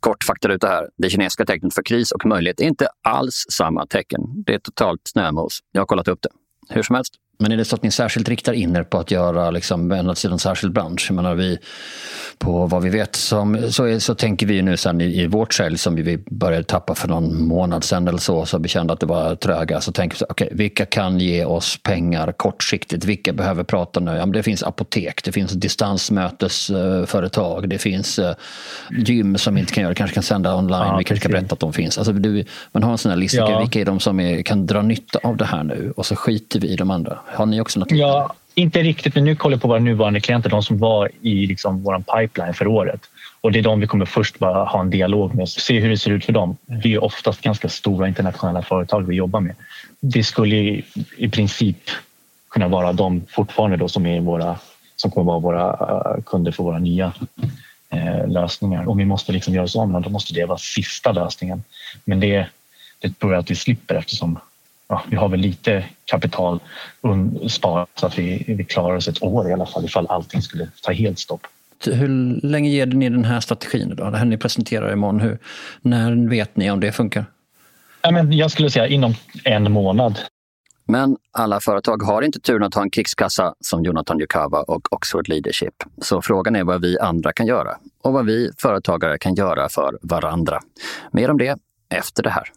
Kort 0.00 0.24
faktaruta 0.24 0.66
här. 0.66 0.88
Det 0.98 1.10
kinesiska 1.10 1.44
tecknet 1.44 1.74
för 1.74 1.82
kris 1.82 2.12
och 2.12 2.26
möjlighet 2.26 2.60
är 2.60 2.64
inte 2.64 2.88
alls 3.02 3.46
samma 3.50 3.86
tecken. 3.86 4.20
Det 4.46 4.54
är 4.54 4.58
totalt 4.58 5.00
snömos. 5.04 5.58
Jag 5.72 5.80
har 5.80 5.86
kollat 5.86 6.08
upp 6.08 6.18
det. 6.22 6.28
Hur 6.74 6.82
som 6.82 6.94
helst, 6.94 7.14
men 7.38 7.52
är 7.52 7.56
det 7.56 7.64
så 7.64 7.76
att 7.76 7.82
ni 7.82 7.90
särskilt 7.90 8.28
riktar 8.28 8.52
in 8.52 8.76
er 8.76 8.82
på 8.82 8.98
att 8.98 9.10
göra, 9.10 9.50
liksom, 9.50 10.14
till 10.16 10.32
en 10.32 10.38
särskild 10.38 10.72
bransch? 10.72 11.06
Jag 11.08 11.16
menar, 11.16 11.34
vi, 11.34 11.58
på 12.38 12.66
vad 12.66 12.82
vi 12.82 12.90
vet 12.90 13.16
som, 13.16 13.72
så, 13.72 13.84
är, 13.84 13.98
så 13.98 14.14
tänker 14.14 14.46
vi 14.46 14.62
nu 14.62 14.76
sen 14.76 15.00
i, 15.00 15.22
i 15.22 15.26
vårt 15.26 15.54
sälj 15.54 15.78
som 15.78 15.94
vi 15.94 16.18
började 16.30 16.64
tappa 16.64 16.94
för 16.94 17.08
någon 17.08 17.42
månad 17.42 17.84
sedan 17.84 18.08
eller 18.08 18.18
så, 18.18 18.46
så 18.46 18.58
vi 18.58 18.68
kände 18.68 18.92
att 18.92 19.00
det 19.00 19.06
var 19.06 19.34
tröga. 19.34 19.80
Så 19.80 19.92
tänker 19.92 20.18
vi, 20.18 20.24
okay, 20.28 20.48
vilka 20.52 20.86
kan 20.86 21.18
ge 21.18 21.44
oss 21.44 21.78
pengar 21.82 22.32
kortsiktigt? 22.32 23.04
Vilka 23.04 23.32
behöver 23.32 23.64
prata 23.64 24.00
nu? 24.00 24.10
Ja, 24.10 24.26
det 24.26 24.42
finns 24.42 24.62
apotek, 24.62 25.24
det 25.24 25.32
finns 25.32 25.52
distansmötesföretag, 25.52 27.68
det 27.68 27.78
finns 27.78 28.18
uh, 28.18 28.32
gym 28.90 29.38
som 29.38 29.58
inte 29.58 29.72
kan 29.72 29.82
göra 29.82 29.90
det, 29.90 29.98
kanske 29.98 30.14
kan 30.14 30.22
sända 30.22 30.56
online. 30.56 30.86
Ja, 30.86 30.96
vi 30.96 31.04
kanske 31.04 31.20
ska 31.20 31.28
berätta 31.32 31.52
att 31.52 31.60
de 31.60 31.72
finns. 31.72 31.98
Alltså, 31.98 32.12
du, 32.12 32.44
man 32.72 32.82
har 32.82 32.92
en 32.92 32.98
sån 32.98 33.10
här 33.10 33.16
lista, 33.16 33.38
ja. 33.38 33.60
vilka 33.60 33.80
är 33.80 33.84
de 33.84 34.00
som 34.00 34.20
är, 34.20 34.42
kan 34.42 34.66
dra 34.66 34.82
nytta 34.82 35.18
av 35.22 35.36
det 35.36 35.44
här 35.44 35.64
nu? 35.64 35.92
Och 35.96 36.06
så 36.06 36.16
skiter 36.16 36.60
vi 36.60 36.68
i 36.68 36.76
de 36.76 36.90
andra. 36.90 37.18
Har 37.34 37.46
ni 37.46 37.60
också 37.60 37.80
något 37.80 37.90
liknande? 37.90 38.14
Ja, 38.14 38.34
inte 38.54 38.82
riktigt, 38.82 39.14
men 39.14 39.24
nu 39.24 39.36
kollar 39.36 39.54
jag 39.54 39.62
på 39.62 39.68
våra 39.68 39.78
nuvarande 39.78 40.20
klienter, 40.20 40.50
de 40.50 40.62
som 40.62 40.78
var 40.78 41.10
i 41.22 41.46
liksom 41.46 41.82
vår 41.82 41.98
pipeline 41.98 42.54
för 42.54 42.66
året. 42.66 43.00
Och 43.40 43.52
det 43.52 43.58
är 43.58 43.62
de 43.62 43.80
vi 43.80 43.86
kommer 43.86 44.04
först 44.04 44.38
bara 44.38 44.64
ha 44.64 44.80
en 44.80 44.90
dialog 44.90 45.34
med, 45.34 45.48
se 45.48 45.80
hur 45.80 45.90
det 45.90 45.98
ser 45.98 46.10
ut 46.10 46.24
för 46.24 46.32
dem. 46.32 46.56
Det 46.66 46.94
är 46.94 47.04
oftast 47.04 47.40
ganska 47.40 47.68
stora 47.68 48.08
internationella 48.08 48.62
företag 48.62 49.06
vi 49.06 49.14
jobbar 49.14 49.40
med. 49.40 49.54
Det 50.00 50.24
skulle 50.24 50.56
i, 50.56 50.84
i 51.16 51.28
princip 51.28 51.76
kunna 52.50 52.68
vara 52.68 52.92
de 52.92 53.22
fortfarande 53.28 53.76
då 53.76 53.88
som 53.88 54.06
är 54.06 54.20
våra 54.20 54.58
som 54.96 55.10
kommer 55.10 55.24
vara 55.24 55.38
våra 55.38 55.70
uh, 55.70 56.22
kunder 56.22 56.52
för 56.52 56.64
våra 56.64 56.78
nya 56.78 57.12
uh, 57.94 58.28
lösningar. 58.28 58.88
Om 58.88 58.98
vi 58.98 59.04
måste 59.04 59.32
liksom 59.32 59.54
göra 59.54 59.64
oss 59.64 59.76
om 59.76 60.02
då 60.02 60.10
måste 60.10 60.34
det 60.34 60.44
vara 60.44 60.58
sista 60.58 61.12
lösningen. 61.12 61.62
Men 62.04 62.20
det, 62.20 62.46
det 62.98 63.18
tror 63.18 63.32
jag 63.32 63.40
att 63.40 63.50
vi 63.50 63.54
slipper 63.54 63.94
eftersom 63.94 64.38
ja, 64.88 65.02
vi 65.08 65.16
har 65.16 65.28
väl 65.28 65.40
lite 65.40 65.84
kapital 66.04 66.60
sparat 67.48 67.88
så 67.94 68.06
att 68.06 68.18
vi, 68.18 68.44
vi 68.46 68.64
klarar 68.64 68.96
oss 68.96 69.08
ett 69.08 69.22
år 69.22 69.48
i 69.48 69.52
alla 69.52 69.66
fall 69.66 69.84
ifall 69.84 70.06
allting 70.06 70.42
skulle 70.42 70.68
ta 70.82 70.92
helt 70.92 71.18
stopp. 71.18 71.46
Hur 71.86 72.40
länge 72.46 72.70
ger 72.70 72.86
ni 72.86 73.08
den 73.08 73.24
här 73.24 73.40
strategin? 73.40 73.94
Då? 73.96 74.10
Det 74.10 74.18
här 74.18 74.24
ni 74.24 74.36
presenterar 74.36 74.92
imorgon, 74.92 75.20
hur, 75.20 75.38
när 75.80 76.28
vet 76.28 76.56
ni 76.56 76.70
om 76.70 76.80
det 76.80 76.92
funkar? 76.92 77.24
Ja, 78.02 78.10
men 78.10 78.32
jag 78.32 78.50
skulle 78.50 78.70
säga 78.70 78.86
inom 78.86 79.14
en 79.44 79.72
månad. 79.72 80.18
Men 80.90 81.16
alla 81.32 81.60
företag 81.60 82.02
har 82.02 82.22
inte 82.22 82.40
turen 82.40 82.62
att 82.62 82.74
ha 82.74 82.82
en 82.82 82.90
krigskassa 82.90 83.54
som 83.60 83.84
Jonathan 83.84 84.20
Yukawa 84.20 84.62
och 84.62 84.92
Oxford 84.92 85.28
Leadership. 85.28 85.74
Så 86.02 86.22
frågan 86.22 86.56
är 86.56 86.64
vad 86.64 86.82
vi 86.82 86.98
andra 86.98 87.32
kan 87.32 87.46
göra 87.46 87.76
och 88.02 88.12
vad 88.12 88.26
vi 88.26 88.50
företagare 88.58 89.18
kan 89.18 89.34
göra 89.34 89.68
för 89.68 89.98
varandra. 90.02 90.60
Mer 91.12 91.30
om 91.30 91.38
det 91.38 91.58
efter 91.88 92.22
det 92.22 92.30
här. 92.30 92.48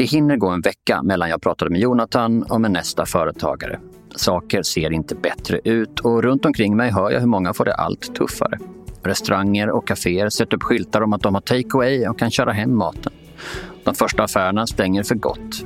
Det 0.00 0.06
hinner 0.06 0.36
gå 0.36 0.48
en 0.48 0.60
vecka 0.60 1.02
mellan 1.02 1.30
jag 1.30 1.42
pratade 1.42 1.70
med 1.70 1.80
Jonathan 1.80 2.42
och 2.42 2.60
med 2.60 2.70
nästa 2.70 3.06
företagare. 3.06 3.80
Saker 4.16 4.62
ser 4.62 4.92
inte 4.92 5.14
bättre 5.14 5.60
ut 5.64 6.00
och 6.00 6.22
runt 6.22 6.44
omkring 6.44 6.76
mig 6.76 6.90
hör 6.90 7.10
jag 7.10 7.20
hur 7.20 7.26
många 7.26 7.54
får 7.54 7.64
det 7.64 7.74
allt 7.74 8.14
tuffare. 8.14 8.58
Restauranger 9.02 9.70
och 9.70 9.88
kaféer 9.88 10.28
sätter 10.28 10.56
upp 10.56 10.62
skyltar 10.62 11.00
om 11.00 11.12
att 11.12 11.22
de 11.22 11.34
har 11.34 11.40
takeaway 11.40 12.08
och 12.08 12.18
kan 12.18 12.30
köra 12.30 12.52
hem 12.52 12.76
maten. 12.76 13.12
De 13.84 13.94
första 13.94 14.22
affärerna 14.22 14.66
stänger 14.66 15.02
för 15.02 15.14
gott. 15.14 15.64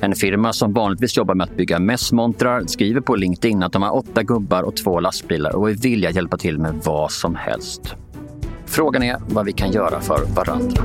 En 0.00 0.14
firma 0.14 0.52
som 0.52 0.72
vanligtvis 0.72 1.16
jobbar 1.16 1.34
med 1.34 1.44
att 1.44 1.56
bygga 1.56 1.78
mässmontrar 1.78 2.62
skriver 2.66 3.00
på 3.00 3.16
LinkedIn 3.16 3.62
att 3.62 3.72
de 3.72 3.82
har 3.82 3.96
åtta 3.96 4.22
gubbar 4.22 4.62
och 4.62 4.76
två 4.76 5.00
lastbilar 5.00 5.56
och 5.56 5.70
är 5.70 5.74
villiga 5.74 6.10
att 6.10 6.16
hjälpa 6.16 6.36
till 6.36 6.58
med 6.58 6.74
vad 6.84 7.12
som 7.12 7.34
helst. 7.34 7.94
Frågan 8.66 9.02
är 9.02 9.16
vad 9.28 9.46
vi 9.46 9.52
kan 9.52 9.72
göra 9.72 10.00
för 10.00 10.34
varandra. 10.34 10.82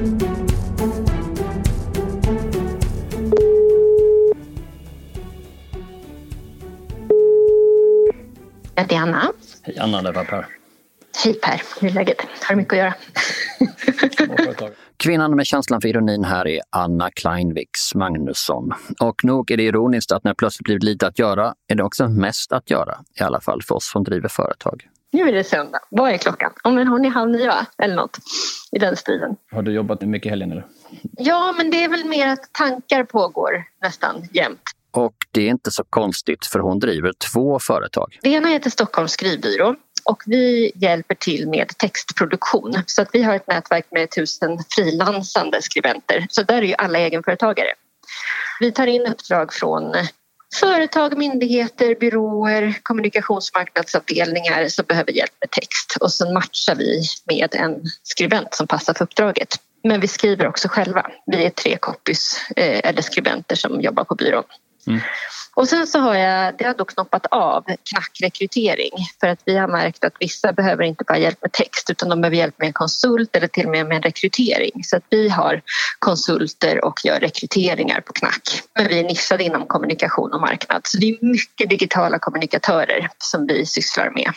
Heter 8.82 8.96
Anna. 8.96 9.32
Hej 9.62 9.78
Anna, 9.80 10.02
det 10.02 10.12
var 10.12 10.24
Per. 10.24 10.46
Hej 11.24 11.34
Per, 11.34 11.62
hur 11.82 11.90
är 11.90 11.94
läget? 11.94 12.18
Har 12.20 12.56
du 12.56 12.62
mycket 12.62 12.74
att 12.74 12.80
göra? 12.80 12.94
Kvinnan 14.98 15.36
med 15.36 15.46
känslan 15.46 15.82
för 15.82 15.88
ironin 15.90 16.24
här 16.24 16.48
är 16.48 16.62
Anna 16.70 17.12
Kleinviks 17.12 17.96
Magnusson. 17.96 18.72
Och 19.00 19.24
nog 19.24 19.52
är 19.52 19.58
det 19.58 19.64
ironiskt 19.64 20.12
att 20.12 20.24
när 20.24 20.32
det 20.32 20.36
plötsligt 20.36 20.64
blivit 20.64 20.84
lite 20.84 21.08
att 21.08 21.20
göra 21.20 21.54
är 21.68 21.76
det 21.76 21.84
också 21.84 22.08
mest 22.08 22.52
att 22.52 22.70
göra. 22.70 22.98
I 23.20 23.24
alla 23.24 23.42
fall 23.42 23.62
för 23.62 23.76
oss 23.76 23.92
som 23.92 24.04
driver 24.04 24.30
företag. 24.30 24.88
Nu 25.12 25.30
är 25.30 25.34
det 25.34 25.44
söndag. 25.44 25.80
Vad 25.90 26.12
är 26.12 26.18
klockan? 26.18 26.52
Om 26.64 26.88
hon 26.88 27.06
är 27.06 27.10
halv 27.10 27.32
nio 27.32 27.54
eller 27.78 27.96
något 27.96 28.18
i 28.72 28.80
den 28.80 28.96
stilen. 28.96 29.36
Har 29.52 29.62
du 29.62 29.72
jobbat 29.72 30.02
mycket 30.02 30.26
i 30.26 30.30
helgen 30.30 30.52
eller? 30.52 30.66
Ja, 31.18 31.54
men 31.58 31.72
det 31.72 31.84
är 31.84 31.90
väl 31.90 32.06
mer 32.06 32.28
att 32.28 32.54
tankar 32.54 33.04
pågår 33.04 33.64
nästan 33.82 34.28
jämt. 34.34 34.62
Och 34.92 35.16
det 35.32 35.42
är 35.42 35.50
inte 35.50 35.72
så 35.72 35.84
konstigt 35.84 36.46
för 36.46 36.60
hon 36.60 36.80
driver 36.80 37.14
två 37.34 37.60
företag. 37.60 38.20
Det 38.22 38.30
ena 38.30 38.48
heter 38.48 38.70
Stockholms 38.70 39.12
skrivbyrå 39.12 39.76
och 40.04 40.24
vi 40.26 40.72
hjälper 40.76 41.16
till 41.16 41.48
med 41.48 41.78
textproduktion. 41.78 42.74
Så 42.86 43.02
att 43.02 43.10
vi 43.14 43.24
har 43.24 43.36
ett 43.36 43.48
nätverk 43.48 43.86
med 43.92 44.12
tusen 44.12 44.60
frilansande 44.70 45.62
skribenter. 45.62 46.28
Så 46.30 46.44
där 46.44 46.58
är 46.58 46.62
ju 46.62 46.74
alla 46.78 47.00
egenföretagare. 47.00 47.70
Vi 48.60 48.72
tar 48.72 48.88
in 48.88 49.06
uppdrag 49.06 49.54
från 49.54 49.96
företag, 50.60 51.18
myndigheter, 51.18 51.96
byråer, 51.96 52.80
kommunikationsmarknadsavdelningar 52.84 54.68
som 54.68 54.86
behöver 54.88 55.12
hjälp 55.12 55.34
med 55.42 55.52
text 55.52 55.98
och 56.00 56.14
sen 56.14 56.34
matchar 56.34 56.76
vi 56.76 57.04
med 57.26 57.56
en 57.56 57.82
skribent 58.04 58.54
som 58.54 58.68
passar 58.68 58.94
för 58.94 59.04
uppdraget. 59.04 59.56
Men 59.84 60.00
vi 60.00 60.08
skriver 60.08 60.48
också 60.48 60.68
själva. 60.68 61.12
Vi 61.26 61.46
är 61.46 61.50
tre 61.50 61.78
copies 61.78 62.50
eh, 62.56 62.90
eller 62.90 63.02
skribenter 63.02 63.56
som 63.56 63.82
jobbar 63.82 64.04
på 64.04 64.16
byrån. 64.16 64.44
Mm. 64.88 65.02
Och 65.58 65.68
sen 65.68 65.88
så 65.88 66.00
har 66.00 66.16
jag, 66.16 66.58
det 66.58 66.64
har 66.64 66.74
då 66.74 66.86
knoppat 66.86 67.26
av 67.26 67.66
knackrekrytering 67.92 68.92
för 69.20 69.28
att 69.28 69.40
vi 69.46 69.58
har 69.58 69.68
märkt 69.68 70.04
att 70.04 70.14
vissa 70.20 70.54
behöver 70.54 70.84
inte 70.84 71.04
bara 71.04 71.18
hjälp 71.18 71.38
med 71.42 71.52
text 71.52 71.90
utan 71.90 72.10
de 72.10 72.22
behöver 72.22 72.38
hjälp 72.38 72.60
med 72.60 72.68
en 72.68 72.74
konsult 72.74 73.36
eller 73.36 73.48
till 73.48 73.66
och 73.66 73.72
med 73.72 73.88
med 73.88 73.96
en 73.96 74.02
rekrytering. 74.04 74.84
Så 74.84 74.98
att 74.98 75.04
vi 75.10 75.30
har 75.30 75.62
konsulter 76.00 76.86
och 76.86 77.06
gör 77.06 77.20
rekryteringar 77.20 78.02
på 78.02 78.14
knack. 78.14 78.62
Men 78.76 78.88
vi 78.88 79.00
är 79.00 79.04
nischade 79.04 79.44
inom 79.44 79.68
kommunikation 79.68 80.34
och 80.34 80.42
marknad 80.42 80.82
så 80.84 80.98
det 80.98 81.10
är 81.10 81.26
mycket 81.26 81.70
digitala 81.70 82.20
kommunikatörer 82.20 83.10
som 83.18 83.48
vi 83.48 83.66
sysslar 83.66 84.10
med. 84.10 84.32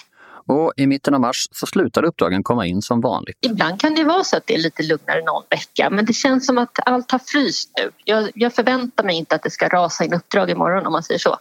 Och 0.50 0.73
i 0.76 0.87
mitten 0.87 1.14
av 1.14 1.21
mars 1.21 1.49
så 1.52 1.66
slutar 1.66 2.04
uppdragen 2.04 2.42
komma 2.42 2.66
in 2.66 2.83
som 2.83 3.00
vanligt. 3.00 3.37
Ibland 3.40 3.80
kan 3.80 3.95
det 3.95 4.04
vara 4.04 4.25
så 4.25 4.37
att 4.37 4.47
det 4.47 4.54
är 4.54 4.59
lite 4.59 4.83
lugnare 4.83 5.25
någon 5.25 5.42
vecka 5.50 5.90
men 5.90 6.04
det 6.04 6.12
känns 6.12 6.47
som 6.47 6.59
att 6.59 6.78
allt 6.87 7.11
har 7.11 7.19
fryst 7.19 7.71
nu. 7.76 7.90
Jag, 8.04 8.30
jag 8.35 8.54
förväntar 8.54 9.04
mig 9.04 9.16
inte 9.16 9.35
att 9.35 9.42
det 9.42 9.50
ska 9.50 9.69
rasa 9.69 10.04
in 10.04 10.14
uppdrag 10.14 10.50
imorgon 10.50 10.87
om 10.87 10.92
man 10.92 11.02
säger 11.02 11.19
så. 11.19 11.37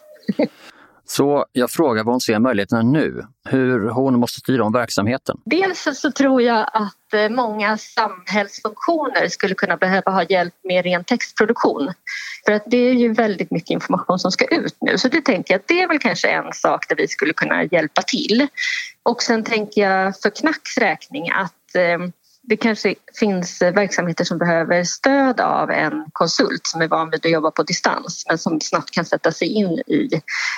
Så 1.11 1.45
jag 1.51 1.71
frågar 1.71 2.03
vad 2.03 2.13
hon 2.13 2.21
ser 2.21 2.39
möjligheterna 2.39 2.81
nu, 2.81 3.25
hur 3.49 3.89
hon 3.89 4.19
måste 4.19 4.39
styra 4.39 4.63
om 4.63 4.73
verksamheten. 4.73 5.37
Dels 5.45 5.87
så 5.93 6.11
tror 6.11 6.41
jag 6.41 6.69
att 6.73 7.13
eh, 7.13 7.29
många 7.29 7.77
samhällsfunktioner 7.77 9.27
skulle 9.27 9.55
kunna 9.55 9.77
behöva 9.77 10.11
ha 10.11 10.23
hjälp 10.23 10.53
med 10.63 10.83
ren 10.83 11.03
textproduktion. 11.03 11.93
För 12.45 12.51
att 12.51 12.63
det 12.67 12.77
är 12.77 12.93
ju 12.93 13.13
väldigt 13.13 13.51
mycket 13.51 13.69
information 13.69 14.19
som 14.19 14.31
ska 14.31 14.45
ut 14.45 14.77
nu 14.81 14.97
så 14.97 15.07
det 15.07 15.21
tänker 15.21 15.53
jag 15.53 15.59
att 15.59 15.67
det 15.67 15.81
är 15.81 15.87
väl 15.87 15.99
kanske 15.99 16.27
en 16.27 16.53
sak 16.53 16.89
där 16.89 16.95
vi 16.95 17.07
skulle 17.07 17.33
kunna 17.33 17.63
hjälpa 17.63 18.01
till. 18.01 18.47
Och 19.03 19.21
sen 19.21 19.43
tänker 19.43 19.81
jag 19.81 20.19
för 20.19 20.29
Knacks 20.29 20.77
räkning 20.77 21.31
att 21.31 21.75
eh, 21.75 21.97
det 22.49 22.57
kanske 22.57 22.95
finns 23.19 23.61
eh, 23.61 23.73
verksamheter 23.73 24.23
som 24.23 24.37
behöver 24.37 24.83
stöd 24.83 25.39
av 25.39 25.71
en 25.71 26.05
konsult 26.13 26.61
som 26.67 26.81
är 26.81 26.87
van 26.87 27.09
vid 27.09 27.25
att 27.25 27.31
jobba 27.31 27.51
på 27.51 27.63
distans 27.63 28.25
men 28.29 28.37
som 28.37 28.61
snabbt 28.61 28.91
kan 28.91 29.05
sätta 29.05 29.31
sig 29.31 29.47
in 29.47 29.71
i 29.87 30.09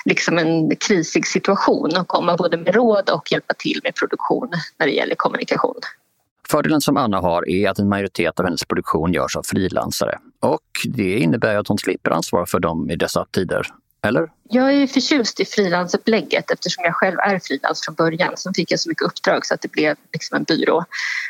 liksom 0.05 0.37
en 0.37 0.75
krisig 0.75 1.27
situation 1.27 1.97
och 1.97 2.07
komma 2.07 2.37
både 2.37 2.57
med 2.57 2.75
råd 2.75 3.09
och 3.09 3.31
hjälpa 3.31 3.53
till 3.53 3.81
med 3.83 3.95
produktion 3.95 4.49
när 4.77 4.87
det 4.87 4.93
gäller 4.93 5.15
kommunikation. 5.15 5.79
Fördelen 6.49 6.81
som 6.81 6.97
Anna 6.97 7.19
har 7.19 7.49
är 7.49 7.69
att 7.69 7.79
en 7.79 7.89
majoritet 7.89 8.39
av 8.39 8.45
hennes 8.45 8.65
produktion 8.65 9.13
görs 9.13 9.35
av 9.35 9.43
frilansare 9.43 10.19
och 10.39 10.69
det 10.85 11.19
innebär 11.19 11.55
att 11.55 11.67
hon 11.67 11.77
slipper 11.77 12.11
ansvara 12.11 12.45
för 12.45 12.59
dem 12.59 12.89
i 12.89 12.95
dessa 12.95 13.25
tider. 13.25 13.67
Eller? 14.07 14.31
Jag 14.49 14.73
är 14.73 14.87
förtjust 14.87 15.39
i 15.39 15.45
frilansupplägget 15.45 16.51
eftersom 16.51 16.83
jag 16.83 16.95
själv 16.95 17.17
är 17.19 17.39
frilans 17.39 17.85
från 17.85 17.95
början. 17.95 18.37
Sen 18.37 18.53
fick 18.53 18.71
jag 18.71 18.79
så 18.79 18.89
mycket 18.89 19.05
uppdrag 19.05 19.45
så 19.45 19.53
att 19.53 19.61
det 19.61 19.71
blev 19.71 19.95
liksom 20.13 20.37
en 20.37 20.43
byrå. 20.43 20.85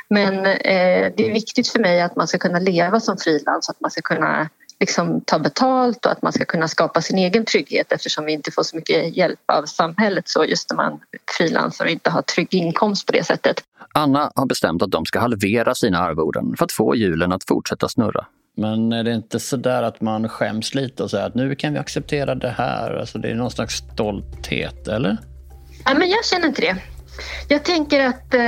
Men 0.10 0.46
eh, 0.46 1.12
det 1.18 1.30
är 1.30 1.34
viktigt 1.34 1.68
för 1.68 1.80
mig 1.80 2.02
att 2.02 2.16
man 2.16 2.28
ska 2.28 2.38
kunna 2.38 2.60
leva 2.60 3.00
som 3.00 3.18
frilans, 3.18 3.70
att 3.70 3.82
man 3.82 3.92
ska 3.92 4.02
kunna 4.02 4.50
liksom 4.80 5.22
ta 5.22 5.40
betalt 5.40 6.06
och 6.06 6.12
att 6.12 6.22
man 6.22 6.34
ska 6.34 6.46
kunna 6.46 6.68
skapa 6.68 7.02
sin 7.02 7.18
egen 7.18 7.46
trygghet 7.46 7.92
eftersom 7.92 8.26
vi 8.26 8.34
inte 8.34 8.52
får 8.52 8.64
så 8.64 8.76
mycket 8.76 9.18
hjälp 9.18 9.40
av 9.46 9.66
samhället 9.66 10.30
så 10.30 10.46
just 10.46 10.70
när 10.70 10.78
man 10.78 11.00
frilansar 11.38 11.86
och 11.86 11.92
inte 11.92 12.10
har 12.10 12.22
trygg 12.22 12.54
inkomst 12.54 13.06
på 13.06 13.12
det 13.12 13.24
sättet. 13.24 13.64
Anna 13.94 14.32
har 14.36 14.46
bestämt 14.46 14.82
att 14.82 14.92
de 14.92 15.06
ska 15.06 15.20
halvera 15.20 15.76
sina 15.76 16.00
arvoden 16.00 16.56
för 16.58 16.66
att 16.66 16.72
få 16.72 16.96
hjulen 16.96 17.32
att 17.32 17.44
fortsätta 17.48 17.90
snurra. 17.90 18.26
Men 18.58 18.92
är 18.92 19.04
det 19.04 19.14
inte 19.14 19.40
så 19.40 19.58
där 19.58 19.84
att 19.84 20.02
man 20.02 20.30
skäms 20.30 20.76
lite 20.76 21.04
och 21.04 21.12
säger 21.12 21.26
att 21.26 21.36
nu 21.36 21.56
kan 21.56 21.74
vi 21.74 21.80
acceptera 21.80 22.36
det 22.36 22.50
här? 22.50 22.94
Alltså 22.94 23.18
det 23.18 23.32
är 23.32 23.36
någon 23.36 23.52
slags 23.52 23.76
stolthet, 23.76 24.88
eller? 24.88 25.18
Ja, 25.86 25.94
men 25.94 26.10
jag 26.10 26.26
känner 26.26 26.48
inte 26.48 26.62
det. 26.62 26.76
Jag 27.48 27.66
tänker 27.66 28.06
att 28.06 28.34
eh, 28.34 28.40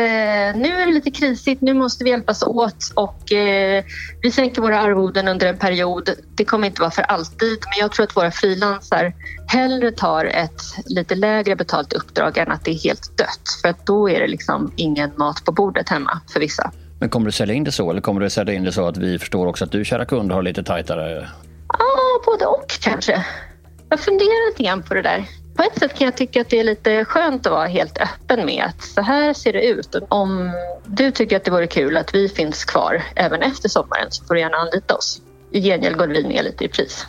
nu 0.61 0.81
är 0.81 0.85
det 0.85 0.93
lite 0.93 1.11
krisigt, 1.11 1.61
nu 1.61 1.73
måste 1.73 2.03
vi 2.03 2.09
hjälpas 2.09 2.43
åt 2.43 2.91
och 2.93 3.31
eh, 3.31 3.83
vi 4.21 4.31
sänker 4.31 4.61
våra 4.61 4.79
arvoden 4.79 5.27
under 5.27 5.47
en 5.47 5.57
period. 5.57 6.09
Det 6.35 6.45
kommer 6.45 6.67
inte 6.67 6.81
vara 6.81 6.91
för 6.91 7.01
alltid 7.01 7.49
men 7.49 7.79
jag 7.79 7.91
tror 7.91 8.03
att 8.03 8.17
våra 8.17 8.31
frilansar 8.31 9.13
hellre 9.47 9.91
tar 9.91 10.25
ett 10.25 10.61
lite 10.85 11.15
lägre 11.15 11.55
betalt 11.55 11.93
uppdrag 11.93 12.37
än 12.37 12.51
att 12.51 12.65
det 12.65 12.71
är 12.71 12.83
helt 12.83 13.17
dött 13.17 13.59
för 13.61 13.69
att 13.69 13.85
då 13.85 14.09
är 14.09 14.19
det 14.19 14.27
liksom 14.27 14.71
ingen 14.75 15.11
mat 15.15 15.45
på 15.45 15.51
bordet 15.51 15.89
hemma 15.89 16.19
för 16.33 16.39
vissa. 16.39 16.71
Men 17.03 17.09
kommer 17.09 17.25
du 17.25 17.31
sälja 17.31 17.55
in 17.55 17.63
det 17.63 17.71
så 17.71 17.91
eller 17.91 18.01
kommer 18.01 18.21
du 18.21 18.29
sälja 18.29 18.53
in 18.53 18.63
det 18.63 18.71
så 18.71 18.87
att 18.87 18.97
vi 18.97 19.19
förstår 19.19 19.47
också 19.47 19.65
att 19.65 19.71
du 19.71 19.85
kära 19.85 20.05
kund 20.05 20.31
har 20.31 20.41
lite 20.41 20.63
tajtare? 20.63 21.29
Ja, 21.67 22.21
både 22.25 22.45
och 22.45 22.67
kanske. 22.81 23.25
Jag 23.89 23.99
funderar 23.99 24.51
lite 24.51 24.63
grann 24.63 24.83
på 24.83 24.93
det 24.93 25.01
där. 25.01 25.25
På 25.55 25.63
ett 25.63 25.79
sätt 25.79 25.97
kan 25.97 26.05
jag 26.05 26.17
tycka 26.17 26.41
att 26.41 26.49
det 26.49 26.59
är 26.59 26.63
lite 26.63 27.05
skönt 27.05 27.45
att 27.45 27.51
vara 27.51 27.67
helt 27.67 27.97
öppen 27.97 28.45
med 28.45 28.63
att 28.65 28.83
så 28.83 29.01
här 29.01 29.33
ser 29.33 29.53
det 29.53 29.65
ut. 29.65 29.95
Om 30.09 30.51
du 30.85 31.11
tycker 31.11 31.37
att 31.37 31.43
det 31.43 31.51
vore 31.51 31.67
kul 31.67 31.97
att 31.97 32.15
vi 32.15 32.29
finns 32.29 32.65
kvar 32.65 33.03
även 33.15 33.41
efter 33.41 33.69
sommaren 33.69 34.07
så 34.09 34.25
får 34.25 34.33
du 34.33 34.39
gärna 34.39 34.57
anlita 34.57 34.95
oss. 34.95 35.21
I 35.51 35.61
gengäld 35.61 35.97
går 35.97 36.07
vi 36.07 36.23
ner 36.23 36.43
lite 36.43 36.65
i 36.65 36.67
pris. 36.67 37.07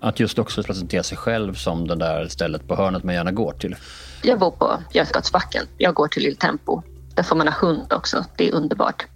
Att 0.00 0.20
just 0.20 0.38
också 0.38 0.62
presentera 0.62 1.02
sig 1.02 1.18
själv 1.18 1.54
som 1.54 1.88
det 1.88 1.96
där 1.96 2.28
stället 2.28 2.68
på 2.68 2.76
hörnet 2.76 3.04
man 3.04 3.14
gärna 3.14 3.32
går 3.32 3.52
till. 3.52 3.76
Jag 4.22 4.38
bor 4.38 4.50
på 4.50 4.78
Götgatsbacken. 4.92 5.66
Jag 5.78 5.94
går 5.94 6.08
till 6.08 6.22
Lilltempo. 6.22 6.82
Där 7.22 7.28
får 7.28 7.36
man 7.36 7.48
ha 7.48 7.54
hund 7.54 7.92
också. 7.92 8.24
Det 8.36 8.48
är 8.48 8.54
underbart. 8.54 9.06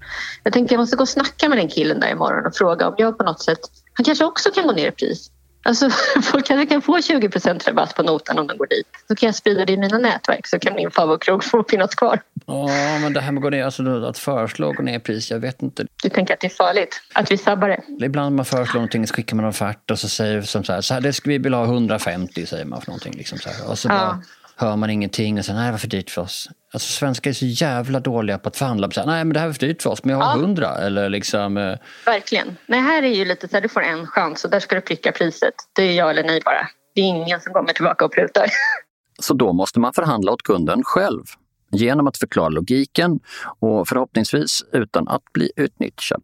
Jag 0.43 0.53
tänkte 0.53 0.75
jag 0.75 0.81
måste 0.81 0.97
gå 0.97 1.03
och 1.03 1.09
snacka 1.09 1.49
med 1.49 1.59
den 1.59 1.69
killen 1.69 2.01
där 2.01 2.11
imorgon 2.11 2.47
och 2.47 2.55
fråga 2.57 2.89
om 2.89 2.95
jag 2.99 3.19
på 3.19 3.25
något 3.25 3.43
sätt... 3.43 3.59
Han 3.93 4.05
kanske 4.05 4.25
också 4.25 4.51
kan 4.51 4.67
gå 4.67 4.73
ner 4.73 4.89
i 4.89 4.91
pris. 4.91 5.31
Alltså, 5.65 5.91
folk 6.23 6.47
kanske 6.47 6.67
kan 6.67 6.83
få 6.83 6.97
20% 6.97 7.69
rabatt 7.69 7.95
på 7.95 8.03
notan 8.03 8.39
om 8.39 8.47
de 8.47 8.57
går 8.57 8.67
dit. 8.67 8.87
Så 9.09 9.17
kan 9.17 9.27
jag 9.27 9.35
sprida 9.35 9.65
det 9.65 9.73
i 9.73 9.77
mina 9.77 9.99
nätverk 9.99 10.47
så 10.47 10.59
kan 10.59 10.75
min 10.75 10.91
favoritkrog 10.91 11.45
få 11.45 11.65
finnas 11.69 11.95
kvar. 11.95 12.21
Ja, 12.47 12.67
men 13.01 13.13
det 13.13 13.21
här 13.21 13.33
med 13.33 13.39
att, 13.39 13.43
gå 13.43 13.51
ner, 13.51 13.65
alltså, 13.65 14.05
att 14.05 14.19
föreslå 14.19 14.73
gå 14.73 14.83
ner 14.83 14.97
i 14.97 15.01
pris, 15.01 15.31
jag 15.31 15.39
vet 15.39 15.63
inte. 15.63 15.87
Du 16.03 16.09
tänker 16.09 16.35
att 16.35 16.41
det 16.41 16.47
är 16.47 16.57
farligt? 16.57 17.03
Att 17.15 17.31
vi 17.31 17.39
sabbar 17.39 17.69
det? 17.69 18.07
Ibland 18.07 18.33
när 18.33 18.37
man 18.37 18.45
föreslår 18.45 18.75
någonting 18.75 19.07
så 19.07 19.15
skickar 19.15 19.37
man 19.37 19.45
en 19.45 19.49
offert 19.49 19.91
och 19.91 19.99
så 19.99 20.09
säger 20.09 20.43
som 20.43 20.65
så 20.65 20.73
här, 20.73 20.81
så 20.81 20.95
här 20.95 21.01
det 21.01 21.13
ska 21.13 21.31
vi 21.31 21.39
vilja 21.39 21.59
ha 21.59 21.65
150 21.65 22.47
säger 22.47 22.65
man 22.65 22.81
för 22.81 22.89
någonting. 22.89 23.15
Liksom 23.17 23.39
så 23.39 23.49
här. 23.49 23.71
Och 23.71 23.79
så 23.79 23.89
ja. 23.89 23.95
bara, 23.95 24.23
hör 24.57 24.77
man 24.77 24.91
ingenting 24.91 25.39
och 25.39 25.45
säger 25.45 25.59
nej, 25.59 25.67
det 25.67 25.73
var 25.73 25.79
för 25.79 25.89
dyrt 25.89 26.11
för 26.11 26.23
oss. 26.23 26.49
Alltså 26.73 26.93
svenskar 26.93 27.31
är 27.31 27.35
så 27.35 27.47
jävla 27.47 28.01
dåliga 28.01 28.39
på 28.39 28.49
att 28.49 28.57
förhandla. 28.57 28.91
Så 28.91 29.01
här, 29.01 29.07
nej, 29.07 29.25
men 29.25 29.35
det 29.35 29.41
här 29.41 29.47
var 29.47 29.53
för 29.53 29.67
dyrt 29.67 29.83
för 29.83 29.91
oss, 29.91 30.05
men 30.05 30.19
jag 30.19 30.25
har 30.25 30.39
hundra. 30.39 30.67
Ja. 30.67 30.79
Eller 30.79 31.09
liksom, 31.09 31.57
eh... 31.57 31.79
Verkligen. 32.07 32.57
Nej, 32.67 32.81
här 32.81 33.03
är 33.03 33.15
ju 33.15 33.25
lite 33.25 33.49
så 33.49 33.57
här, 33.57 33.61
du 33.61 33.69
får 33.69 33.83
en 33.83 34.07
chans 34.07 34.45
och 34.45 34.51
där 34.51 34.61
ska 34.61 34.75
du 34.75 34.81
pricka 34.81 35.13
priset. 35.13 35.55
Det 35.73 35.83
är 35.83 35.93
ja 35.93 36.11
eller 36.11 36.25
nej 36.25 36.41
bara. 36.45 36.69
Det 36.95 37.01
är 37.01 37.05
ingen 37.05 37.41
som 37.41 37.53
kommer 37.53 37.73
tillbaka 37.73 38.05
och 38.05 38.13
prutar. 38.13 38.47
Så 39.19 39.35
då 39.35 39.53
måste 39.53 39.81
man 39.81 39.93
förhandla 39.93 40.33
åt 40.33 40.43
kunden 40.43 40.83
själv 40.85 41.23
genom 41.71 42.07
att 42.07 42.17
förklara 42.17 42.49
logiken 42.49 43.21
och 43.59 43.89
förhoppningsvis 43.89 44.65
utan 44.73 45.09
att 45.09 45.33
bli 45.33 45.53
utnyttjad. 45.57 46.23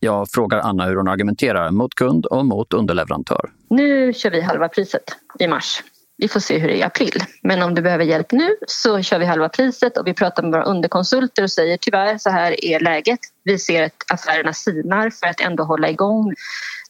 Jag 0.00 0.28
frågar 0.30 0.58
Anna 0.58 0.84
hur 0.84 0.96
hon 0.96 1.08
argumenterar 1.08 1.70
mot 1.70 1.94
kund 1.94 2.26
och 2.26 2.46
mot 2.46 2.72
underleverantör. 2.72 3.50
Nu 3.70 4.12
kör 4.12 4.30
vi 4.30 4.40
halva 4.40 4.68
priset 4.68 5.02
i 5.38 5.48
mars. 5.48 5.82
Vi 6.20 6.28
får 6.28 6.40
se 6.40 6.58
hur 6.58 6.68
det 6.68 6.74
är 6.74 6.78
i 6.78 6.82
april. 6.82 7.24
Men 7.42 7.62
om 7.62 7.74
du 7.74 7.82
behöver 7.82 8.04
hjälp 8.04 8.32
nu 8.32 8.56
så 8.66 9.02
kör 9.02 9.18
vi 9.18 9.24
halva 9.24 9.48
priset 9.48 9.98
och 9.98 10.06
vi 10.06 10.14
pratar 10.14 10.42
med 10.42 10.52
våra 10.52 10.64
underkonsulter 10.64 11.42
och 11.42 11.50
säger 11.50 11.76
tyvärr 11.76 12.18
så 12.18 12.30
här 12.30 12.64
är 12.64 12.80
läget. 12.80 13.18
Vi 13.44 13.58
ser 13.58 13.84
att 13.84 14.04
affärerna 14.12 14.52
sinar 14.52 15.10
för 15.10 15.26
att 15.26 15.40
ändå 15.40 15.64
hålla 15.64 15.90
igång 15.90 16.34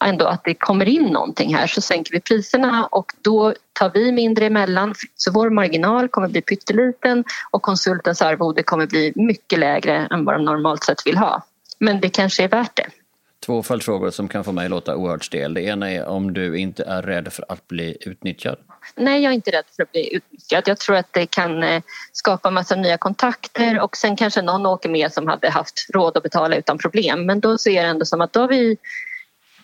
ändå 0.04 0.26
att 0.26 0.44
det 0.44 0.54
kommer 0.54 0.88
in 0.88 1.06
någonting 1.06 1.54
här 1.54 1.66
så 1.66 1.80
sänker 1.80 2.12
vi 2.12 2.20
priserna 2.20 2.86
och 2.86 3.12
då 3.22 3.54
tar 3.72 3.90
vi 3.94 4.12
mindre 4.12 4.46
emellan 4.46 4.94
så 5.14 5.32
vår 5.32 5.50
marginal 5.50 6.08
kommer 6.08 6.28
bli 6.28 6.42
pytteliten 6.42 7.24
och 7.50 7.62
konsultens 7.62 8.22
arvode 8.22 8.62
kommer 8.62 8.86
bli 8.86 9.12
mycket 9.14 9.58
lägre 9.58 10.08
än 10.10 10.24
vad 10.24 10.34
de 10.34 10.44
normalt 10.44 10.84
sett 10.84 11.06
vill 11.06 11.16
ha. 11.16 11.42
Men 11.78 12.00
det 12.00 12.08
kanske 12.08 12.44
är 12.44 12.48
värt 12.48 12.76
det. 12.76 12.86
Två 13.46 13.62
följdfrågor 13.62 14.10
som 14.10 14.28
kan 14.28 14.44
få 14.44 14.52
mig 14.52 14.64
att 14.64 14.70
låta 14.70 14.96
oerhört 14.96 15.24
stel. 15.24 15.54
Det 15.54 15.62
ena 15.62 15.90
är 15.90 16.06
om 16.06 16.32
du 16.32 16.58
inte 16.58 16.84
är 16.84 17.02
rädd 17.02 17.32
för 17.32 17.44
att 17.48 17.68
bli 17.68 17.96
utnyttjad. 18.00 18.56
Nej, 18.94 19.22
jag 19.22 19.30
är 19.30 19.34
inte 19.34 19.50
rädd 19.50 19.64
för 19.76 19.82
att 19.82 19.92
bli 19.92 20.16
utnyttjad. 20.16 20.62
Jag 20.66 20.78
tror 20.78 20.96
att 20.96 21.12
det 21.12 21.26
kan 21.26 21.62
eh, 21.62 21.82
skapa 22.12 22.50
massa 22.50 22.76
nya 22.76 22.98
kontakter 22.98 23.80
och 23.80 23.96
sen 23.96 24.16
kanske 24.16 24.42
någon 24.42 24.66
åker 24.66 24.88
med 24.88 25.12
som 25.12 25.26
hade 25.26 25.50
haft 25.50 25.86
råd 25.94 26.16
att 26.16 26.22
betala 26.22 26.56
utan 26.56 26.78
problem. 26.78 27.26
Men 27.26 27.40
då 27.40 27.58
ser 27.58 27.82
det 27.82 27.88
ändå 27.88 28.04
som 28.04 28.20
att 28.20 28.32
då 28.32 28.40
har 28.40 28.48
vi 28.48 28.76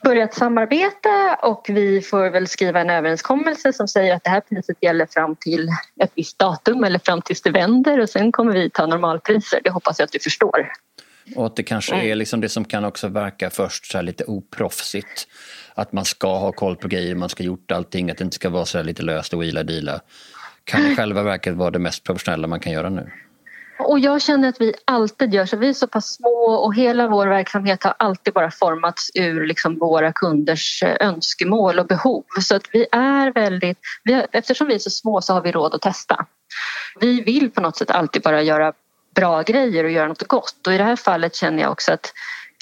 börjat 0.05 0.35
samarbeta 0.35 1.35
och 1.42 1.66
vi 1.68 2.02
får 2.02 2.31
väl 2.31 2.48
skriva 2.48 2.81
en 2.81 2.90
överenskommelse 2.90 3.72
som 3.72 3.88
säger 3.88 4.14
att 4.14 4.24
det 4.24 4.31
här 4.31 4.40
priset 4.40 4.76
gäller 4.81 5.07
fram 5.07 5.37
till 5.37 5.68
ett 6.02 6.12
visst 6.14 6.38
datum 6.38 6.85
eller 6.85 6.98
fram 6.98 7.22
tills 7.22 7.42
det 7.42 7.50
vänder 7.50 8.00
och 8.00 8.09
sen 8.09 8.33
kommer 8.33 8.52
vi 8.52 8.70
ta 8.70 8.87
normalpriser. 8.87 9.61
Det 9.64 9.70
hoppas 9.70 9.98
jag 9.98 10.07
att 10.07 10.12
du 10.12 10.20
förstår. 10.20 10.72
Och 11.35 11.46
att 11.46 11.57
det 11.57 11.62
kanske 11.62 11.94
är 11.94 12.14
liksom 12.14 12.40
det 12.40 12.48
som 12.48 12.64
kan 12.64 12.85
också 12.85 13.09
verka 13.09 13.50
först 13.50 13.87
så 13.87 14.02
lite 14.02 14.24
oproffsigt. 14.24 15.29
Att 15.76 15.92
man 15.92 16.04
ska 16.04 16.38
ha 16.38 16.52
koll 16.52 16.76
på 16.76 16.88
grejer, 16.88 17.14
man 17.14 17.28
ska 17.28 17.42
ha 17.42 17.46
gjort 17.46 17.72
allting, 17.72 18.10
att 18.10 18.18
det 18.18 18.24
inte 18.24 18.34
ska 18.34 18.50
vara 18.50 18.66
så 18.66 18.82
lite 18.82 19.02
löst 19.02 19.34
och 19.34 19.44
ila 19.44 19.62
dila. 19.62 20.00
Kan 20.64 20.86
i 20.86 20.96
själva 20.96 21.22
verket 21.22 21.54
vara 21.54 21.70
det 21.70 21.78
mest 21.78 22.04
professionella 22.04 22.46
man 22.46 22.60
kan 22.60 22.72
göra 22.72 22.90
nu? 22.90 23.10
Och 23.78 23.98
jag 23.98 24.22
känner 24.22 24.48
att 24.48 24.60
vi 24.60 24.74
alltid 24.84 25.34
gör 25.34 25.46
så. 25.46 25.56
Vi 25.56 25.68
är 25.68 25.72
så 25.72 25.86
pass 25.86 26.14
små 26.14 26.28
och 26.64 26.74
hela 26.74 27.08
vår 27.08 27.26
verksamhet 27.26 27.84
har 27.84 27.94
alltid 27.98 28.34
bara 28.34 28.50
formats 28.50 29.10
ur 29.14 29.46
liksom 29.46 29.78
våra 29.78 30.12
kunders 30.12 30.82
eh, 30.82 31.08
önskemål 31.08 31.78
och 31.78 31.86
behov. 31.86 32.24
Så 32.40 32.56
att 32.56 32.68
vi 32.72 32.86
är 32.92 33.32
väldigt, 33.32 33.78
vi 34.04 34.12
har, 34.12 34.26
eftersom 34.32 34.66
vi 34.68 34.74
är 34.74 34.78
så 34.78 34.90
små 34.90 35.20
så 35.20 35.32
har 35.32 35.42
vi 35.42 35.52
råd 35.52 35.74
att 35.74 35.82
testa. 35.82 36.26
Vi 37.00 37.20
vill 37.20 37.50
på 37.50 37.60
något 37.60 37.76
sätt 37.76 37.90
alltid 37.90 38.22
bara 38.22 38.42
göra 38.42 38.72
bra 39.14 39.42
grejer 39.42 39.84
och 39.84 39.90
göra 39.90 40.08
något 40.08 40.28
gott 40.28 40.66
och 40.66 40.72
i 40.72 40.78
det 40.78 40.84
här 40.84 40.96
fallet 40.96 41.34
känner 41.34 41.62
jag 41.62 41.72
också 41.72 41.92
att 41.92 42.12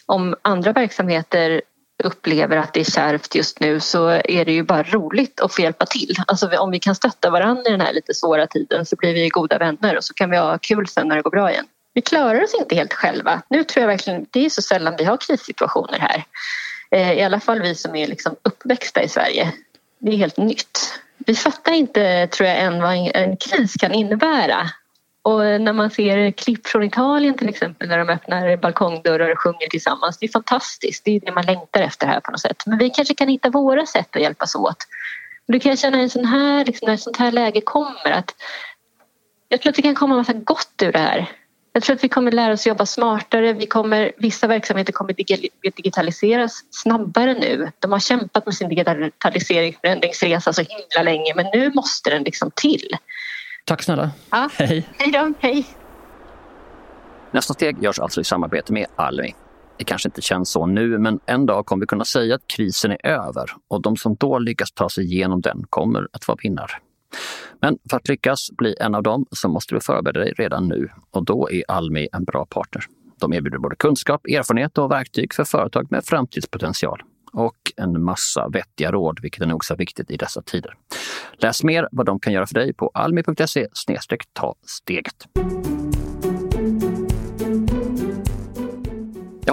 om 0.06 0.34
andra 0.42 0.72
verksamheter 0.72 1.62
upplever 2.04 2.56
att 2.56 2.74
det 2.74 2.80
är 2.80 2.84
kärvt 2.84 3.34
just 3.34 3.60
nu 3.60 3.80
så 3.80 4.08
är 4.08 4.44
det 4.44 4.52
ju 4.52 4.62
bara 4.62 4.82
roligt 4.82 5.40
att 5.40 5.54
få 5.54 5.62
hjälpa 5.62 5.86
till. 5.86 6.16
Alltså 6.26 6.48
om 6.56 6.70
vi 6.70 6.78
kan 6.78 6.94
stötta 6.94 7.30
varandra 7.30 7.62
i 7.66 7.70
den 7.70 7.80
här 7.80 7.92
lite 7.92 8.14
svåra 8.14 8.46
tiden 8.46 8.86
så 8.86 8.96
blir 8.96 9.14
vi 9.14 9.28
goda 9.28 9.58
vänner 9.58 9.96
och 9.96 10.04
så 10.04 10.14
kan 10.14 10.30
vi 10.30 10.36
ha 10.36 10.58
kul 10.58 10.88
sen 10.88 11.08
när 11.08 11.16
det 11.16 11.22
går 11.22 11.30
bra 11.30 11.50
igen. 11.50 11.66
Vi 11.94 12.00
klarar 12.00 12.44
oss 12.44 12.54
inte 12.54 12.74
helt 12.74 12.92
själva. 12.92 13.42
Nu 13.50 13.64
tror 13.64 13.80
jag 13.80 13.88
verkligen, 13.88 14.26
det 14.30 14.44
är 14.44 14.50
så 14.50 14.62
sällan 14.62 14.94
vi 14.98 15.04
har 15.04 15.16
krissituationer 15.16 15.98
här. 15.98 16.24
Eh, 16.90 17.12
I 17.12 17.22
alla 17.22 17.40
fall 17.40 17.62
vi 17.62 17.74
som 17.74 17.96
är 17.96 18.06
liksom 18.06 18.36
uppväxta 18.42 19.02
i 19.02 19.08
Sverige. 19.08 19.52
Det 19.98 20.12
är 20.12 20.16
helt 20.16 20.36
nytt. 20.36 21.00
Vi 21.18 21.34
fattar 21.34 21.72
inte, 21.72 22.26
tror 22.26 22.48
jag, 22.48 22.58
än 22.58 22.82
vad 22.82 23.10
en 23.14 23.36
kris 23.36 23.74
kan 23.74 23.92
innebära. 23.92 24.70
Och 25.24 25.40
när 25.40 25.72
man 25.72 25.90
ser 25.90 26.30
klipp 26.30 26.66
från 26.66 26.82
Italien 26.82 27.38
till 27.38 27.48
exempel 27.48 27.88
när 27.88 27.98
de 27.98 28.08
öppnar 28.08 28.56
balkongdörrar 28.56 29.32
och 29.32 29.40
sjunger 29.40 29.68
tillsammans. 29.70 30.18
Det 30.18 30.26
är 30.26 30.30
fantastiskt. 30.30 31.04
Det 31.04 31.16
är 31.16 31.20
det 31.20 31.32
man 31.32 31.46
längtar 31.46 31.80
efter 31.80 32.06
här 32.06 32.20
på 32.20 32.30
något 32.30 32.40
sätt. 32.40 32.62
Men 32.66 32.78
vi 32.78 32.90
kanske 32.90 33.14
kan 33.14 33.28
hitta 33.28 33.50
våra 33.50 33.86
sätt 33.86 34.16
att 34.16 34.22
hjälpas 34.22 34.54
åt. 34.54 34.76
Du 35.46 35.60
kan 35.60 35.76
känna 35.76 35.98
en 36.00 36.10
sån 36.10 36.24
här, 36.24 36.64
liksom, 36.64 36.86
när 36.86 36.94
ett 36.94 37.00
sånt 37.00 37.16
här 37.16 37.32
läge 37.32 37.60
kommer 37.60 38.10
att 38.10 38.34
jag 39.48 39.60
tror 39.60 39.70
att 39.70 39.76
det 39.76 39.82
kan 39.82 39.94
komma 39.94 40.16
massa 40.16 40.32
gott 40.32 40.82
ur 40.82 40.92
det 40.92 40.98
här. 40.98 41.30
Jag 41.72 41.82
tror 41.82 41.96
att 41.96 42.04
vi 42.04 42.08
kommer 42.08 42.32
lära 42.32 42.52
oss 42.52 42.66
jobba 42.66 42.86
smartare. 42.86 43.52
Vi 43.52 43.66
kommer, 43.66 44.12
vissa 44.18 44.46
verksamheter 44.46 44.92
kommer 44.92 45.14
digitaliseras 45.76 46.64
snabbare 46.70 47.34
nu. 47.34 47.70
De 47.78 47.92
har 47.92 47.98
kämpat 47.98 48.46
med 48.46 48.54
sin 48.54 48.68
digitalisering 48.68 49.76
förändringsresa 49.80 50.52
så 50.52 50.62
himla 50.62 51.12
länge 51.12 51.34
men 51.34 51.46
nu 51.54 51.72
måste 51.74 52.10
den 52.10 52.22
liksom 52.22 52.50
till. 52.54 52.88
Tack 53.64 53.82
snälla. 53.82 54.10
Ja. 54.30 54.50
Hej. 54.58 54.88
Hej 54.98 55.12
då. 55.12 55.32
Hej. 55.40 55.66
Nästa 57.30 57.54
steg 57.54 57.82
görs 57.82 57.98
alltså 57.98 58.20
i 58.20 58.24
samarbete 58.24 58.72
med 58.72 58.86
Almi. 58.96 59.34
Det 59.78 59.84
kanske 59.84 60.08
inte 60.08 60.22
känns 60.22 60.50
så 60.50 60.66
nu, 60.66 60.98
men 60.98 61.20
en 61.26 61.46
dag 61.46 61.66
kommer 61.66 61.80
vi 61.80 61.86
kunna 61.86 62.04
säga 62.04 62.34
att 62.34 62.46
krisen 62.46 62.90
är 62.90 63.06
över 63.06 63.50
och 63.68 63.82
de 63.82 63.96
som 63.96 64.14
då 64.14 64.38
lyckas 64.38 64.72
ta 64.72 64.88
sig 64.88 65.04
igenom 65.04 65.40
den 65.40 65.64
kommer 65.70 66.08
att 66.12 66.28
vara 66.28 66.38
vinnare. 66.42 66.72
Men 67.60 67.78
för 67.90 67.96
att 67.96 68.08
lyckas 68.08 68.50
bli 68.50 68.76
en 68.80 68.94
av 68.94 69.02
dem 69.02 69.26
så 69.30 69.48
måste 69.48 69.74
du 69.74 69.80
förbereda 69.80 70.20
dig 70.20 70.34
redan 70.36 70.68
nu 70.68 70.88
och 71.10 71.24
då 71.24 71.50
är 71.50 71.62
Almi 71.68 72.08
en 72.12 72.24
bra 72.24 72.46
partner. 72.46 72.84
De 73.20 73.32
erbjuder 73.32 73.58
både 73.58 73.76
kunskap, 73.76 74.26
erfarenhet 74.26 74.78
och 74.78 74.90
verktyg 74.90 75.34
för 75.34 75.44
företag 75.44 75.86
med 75.90 76.04
framtidspotential 76.04 77.02
och 77.34 77.56
en 77.76 78.02
massa 78.02 78.48
vettiga 78.48 78.92
råd, 78.92 79.18
vilket 79.22 79.42
är 79.42 79.46
nog 79.46 79.64
så 79.64 79.74
viktigt 79.74 80.10
i 80.10 80.16
dessa 80.16 80.42
tider. 80.42 80.74
Läs 81.32 81.64
mer 81.64 81.88
vad 81.92 82.06
de 82.06 82.20
kan 82.20 82.32
göra 82.32 82.46
för 82.46 82.54
dig 82.54 82.72
på 82.72 82.90
almi.se 82.94 83.68
ta 84.32 84.54
steget. 84.66 85.26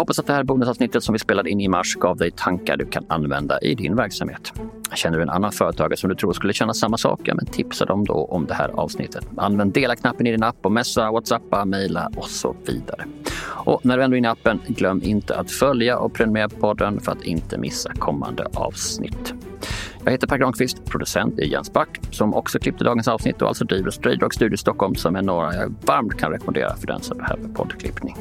Jag 0.02 0.04
hoppas 0.04 0.20
att 0.20 0.28
det 0.28 0.34
här 0.34 0.44
bonusavsnittet 0.44 1.04
som 1.04 1.14
vi 1.14 1.20
spelade 1.20 1.50
in 1.50 1.62
i 1.62 1.68
mars 1.68 1.96
gav 1.96 2.18
dig 2.18 2.32
tankar 2.32 2.78
du 2.78 2.86
kan 2.86 3.06
använda 3.08 3.60
i 3.60 3.76
din 3.76 3.96
verksamhet. 3.96 4.54
Känner 4.94 5.18
du 5.18 5.24
en 5.24 5.30
annan 5.30 5.52
företagare 5.52 5.98
som 5.98 6.10
du 6.10 6.16
tror 6.16 6.34
skulle 6.34 6.54
känna 6.54 6.74
samma 6.74 6.98
sak? 6.98 7.20
Ja, 7.24 7.36
men 7.36 7.46
tipsa 7.46 7.86
dem 7.86 8.06
då 8.06 8.14
om 8.14 8.46
det 8.46 8.54
här 8.54 8.70
avsnittet. 8.70 9.28
Använd 9.38 9.74
dela-knappen 9.74 10.28
i 10.28 10.32
din 10.32 10.44
app 10.44 10.66
och 10.66 10.72
messa, 10.72 11.12
whatsappa, 11.12 11.66
mejla 11.66 12.12
och 12.16 12.30
så 12.30 12.56
vidare. 12.66 13.06
Och 13.44 13.86
när 13.86 13.98
du 13.98 14.04
ändå 14.04 14.16
är 14.16 14.18
inne 14.18 14.28
i 14.28 14.32
appen, 14.32 14.60
glöm 14.68 15.02
inte 15.04 15.36
att 15.36 15.52
följa 15.52 15.98
och 15.98 16.14
prenumerera 16.14 16.50
på 16.50 16.56
podden 16.56 17.00
för 17.00 17.12
att 17.12 17.24
inte 17.24 17.58
missa 17.58 17.94
kommande 17.94 18.46
avsnitt. 18.54 19.34
Jag 20.04 20.12
heter 20.12 20.28
Per 20.28 20.38
Granqvist, 20.38 20.86
producent 20.86 21.40
är 21.40 21.44
Jens 21.44 21.74
Back 21.74 22.00
som 22.12 22.34
också 22.34 22.60
klippte 22.60 22.84
dagens 22.84 23.08
avsnitt 23.08 23.42
och 23.42 23.48
alltså 23.48 23.66
driver 23.66 23.92
Straydog 23.92 24.34
Studio 24.34 24.58
Stockholm 24.58 24.96
som 24.96 25.16
är 25.16 25.22
några 25.22 25.56
jag 25.56 25.74
varmt 25.86 26.20
kan 26.20 26.32
rekommendera 26.32 26.76
för 26.76 26.88
den 26.88 27.02
som 27.02 27.18
behöver 27.18 27.48
poddklippning. 27.48 28.16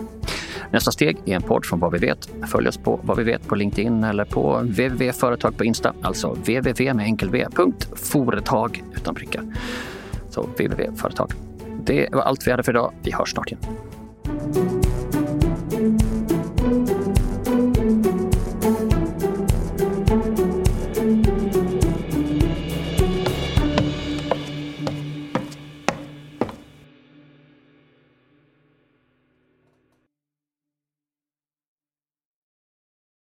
Nästa 0.72 0.90
steg 0.90 1.18
är 1.24 1.37
en 1.37 1.42
podd 1.42 1.66
från 1.66 1.80
Vad 1.80 1.92
vi 1.92 1.98
vet. 1.98 2.30
Följ 2.46 2.68
oss 2.68 2.78
på 2.78 3.00
Vad 3.02 3.16
vi 3.16 3.24
vet 3.24 3.46
på 3.48 3.54
LinkedIn 3.54 4.04
eller 4.04 4.24
på 4.24 4.56
www.företag 4.59 5.56
på 5.56 5.64
Insta, 5.64 5.94
alltså 6.02 6.28
www 6.28 6.94
med 6.94 7.04
enkel 7.04 7.30
v, 7.30 7.46
företag 7.94 8.85
utan 8.96 9.14
prickar. 9.14 9.44
Så 10.30 10.42
www.företag. 10.42 11.33
Det 11.85 12.09
var 12.12 12.22
allt 12.22 12.46
vi 12.46 12.50
hade 12.50 12.62
för 12.62 12.72
idag. 12.72 12.92
Vi 13.02 13.12
hörs 13.12 13.30
snart 13.30 13.52
igen. 13.52 13.61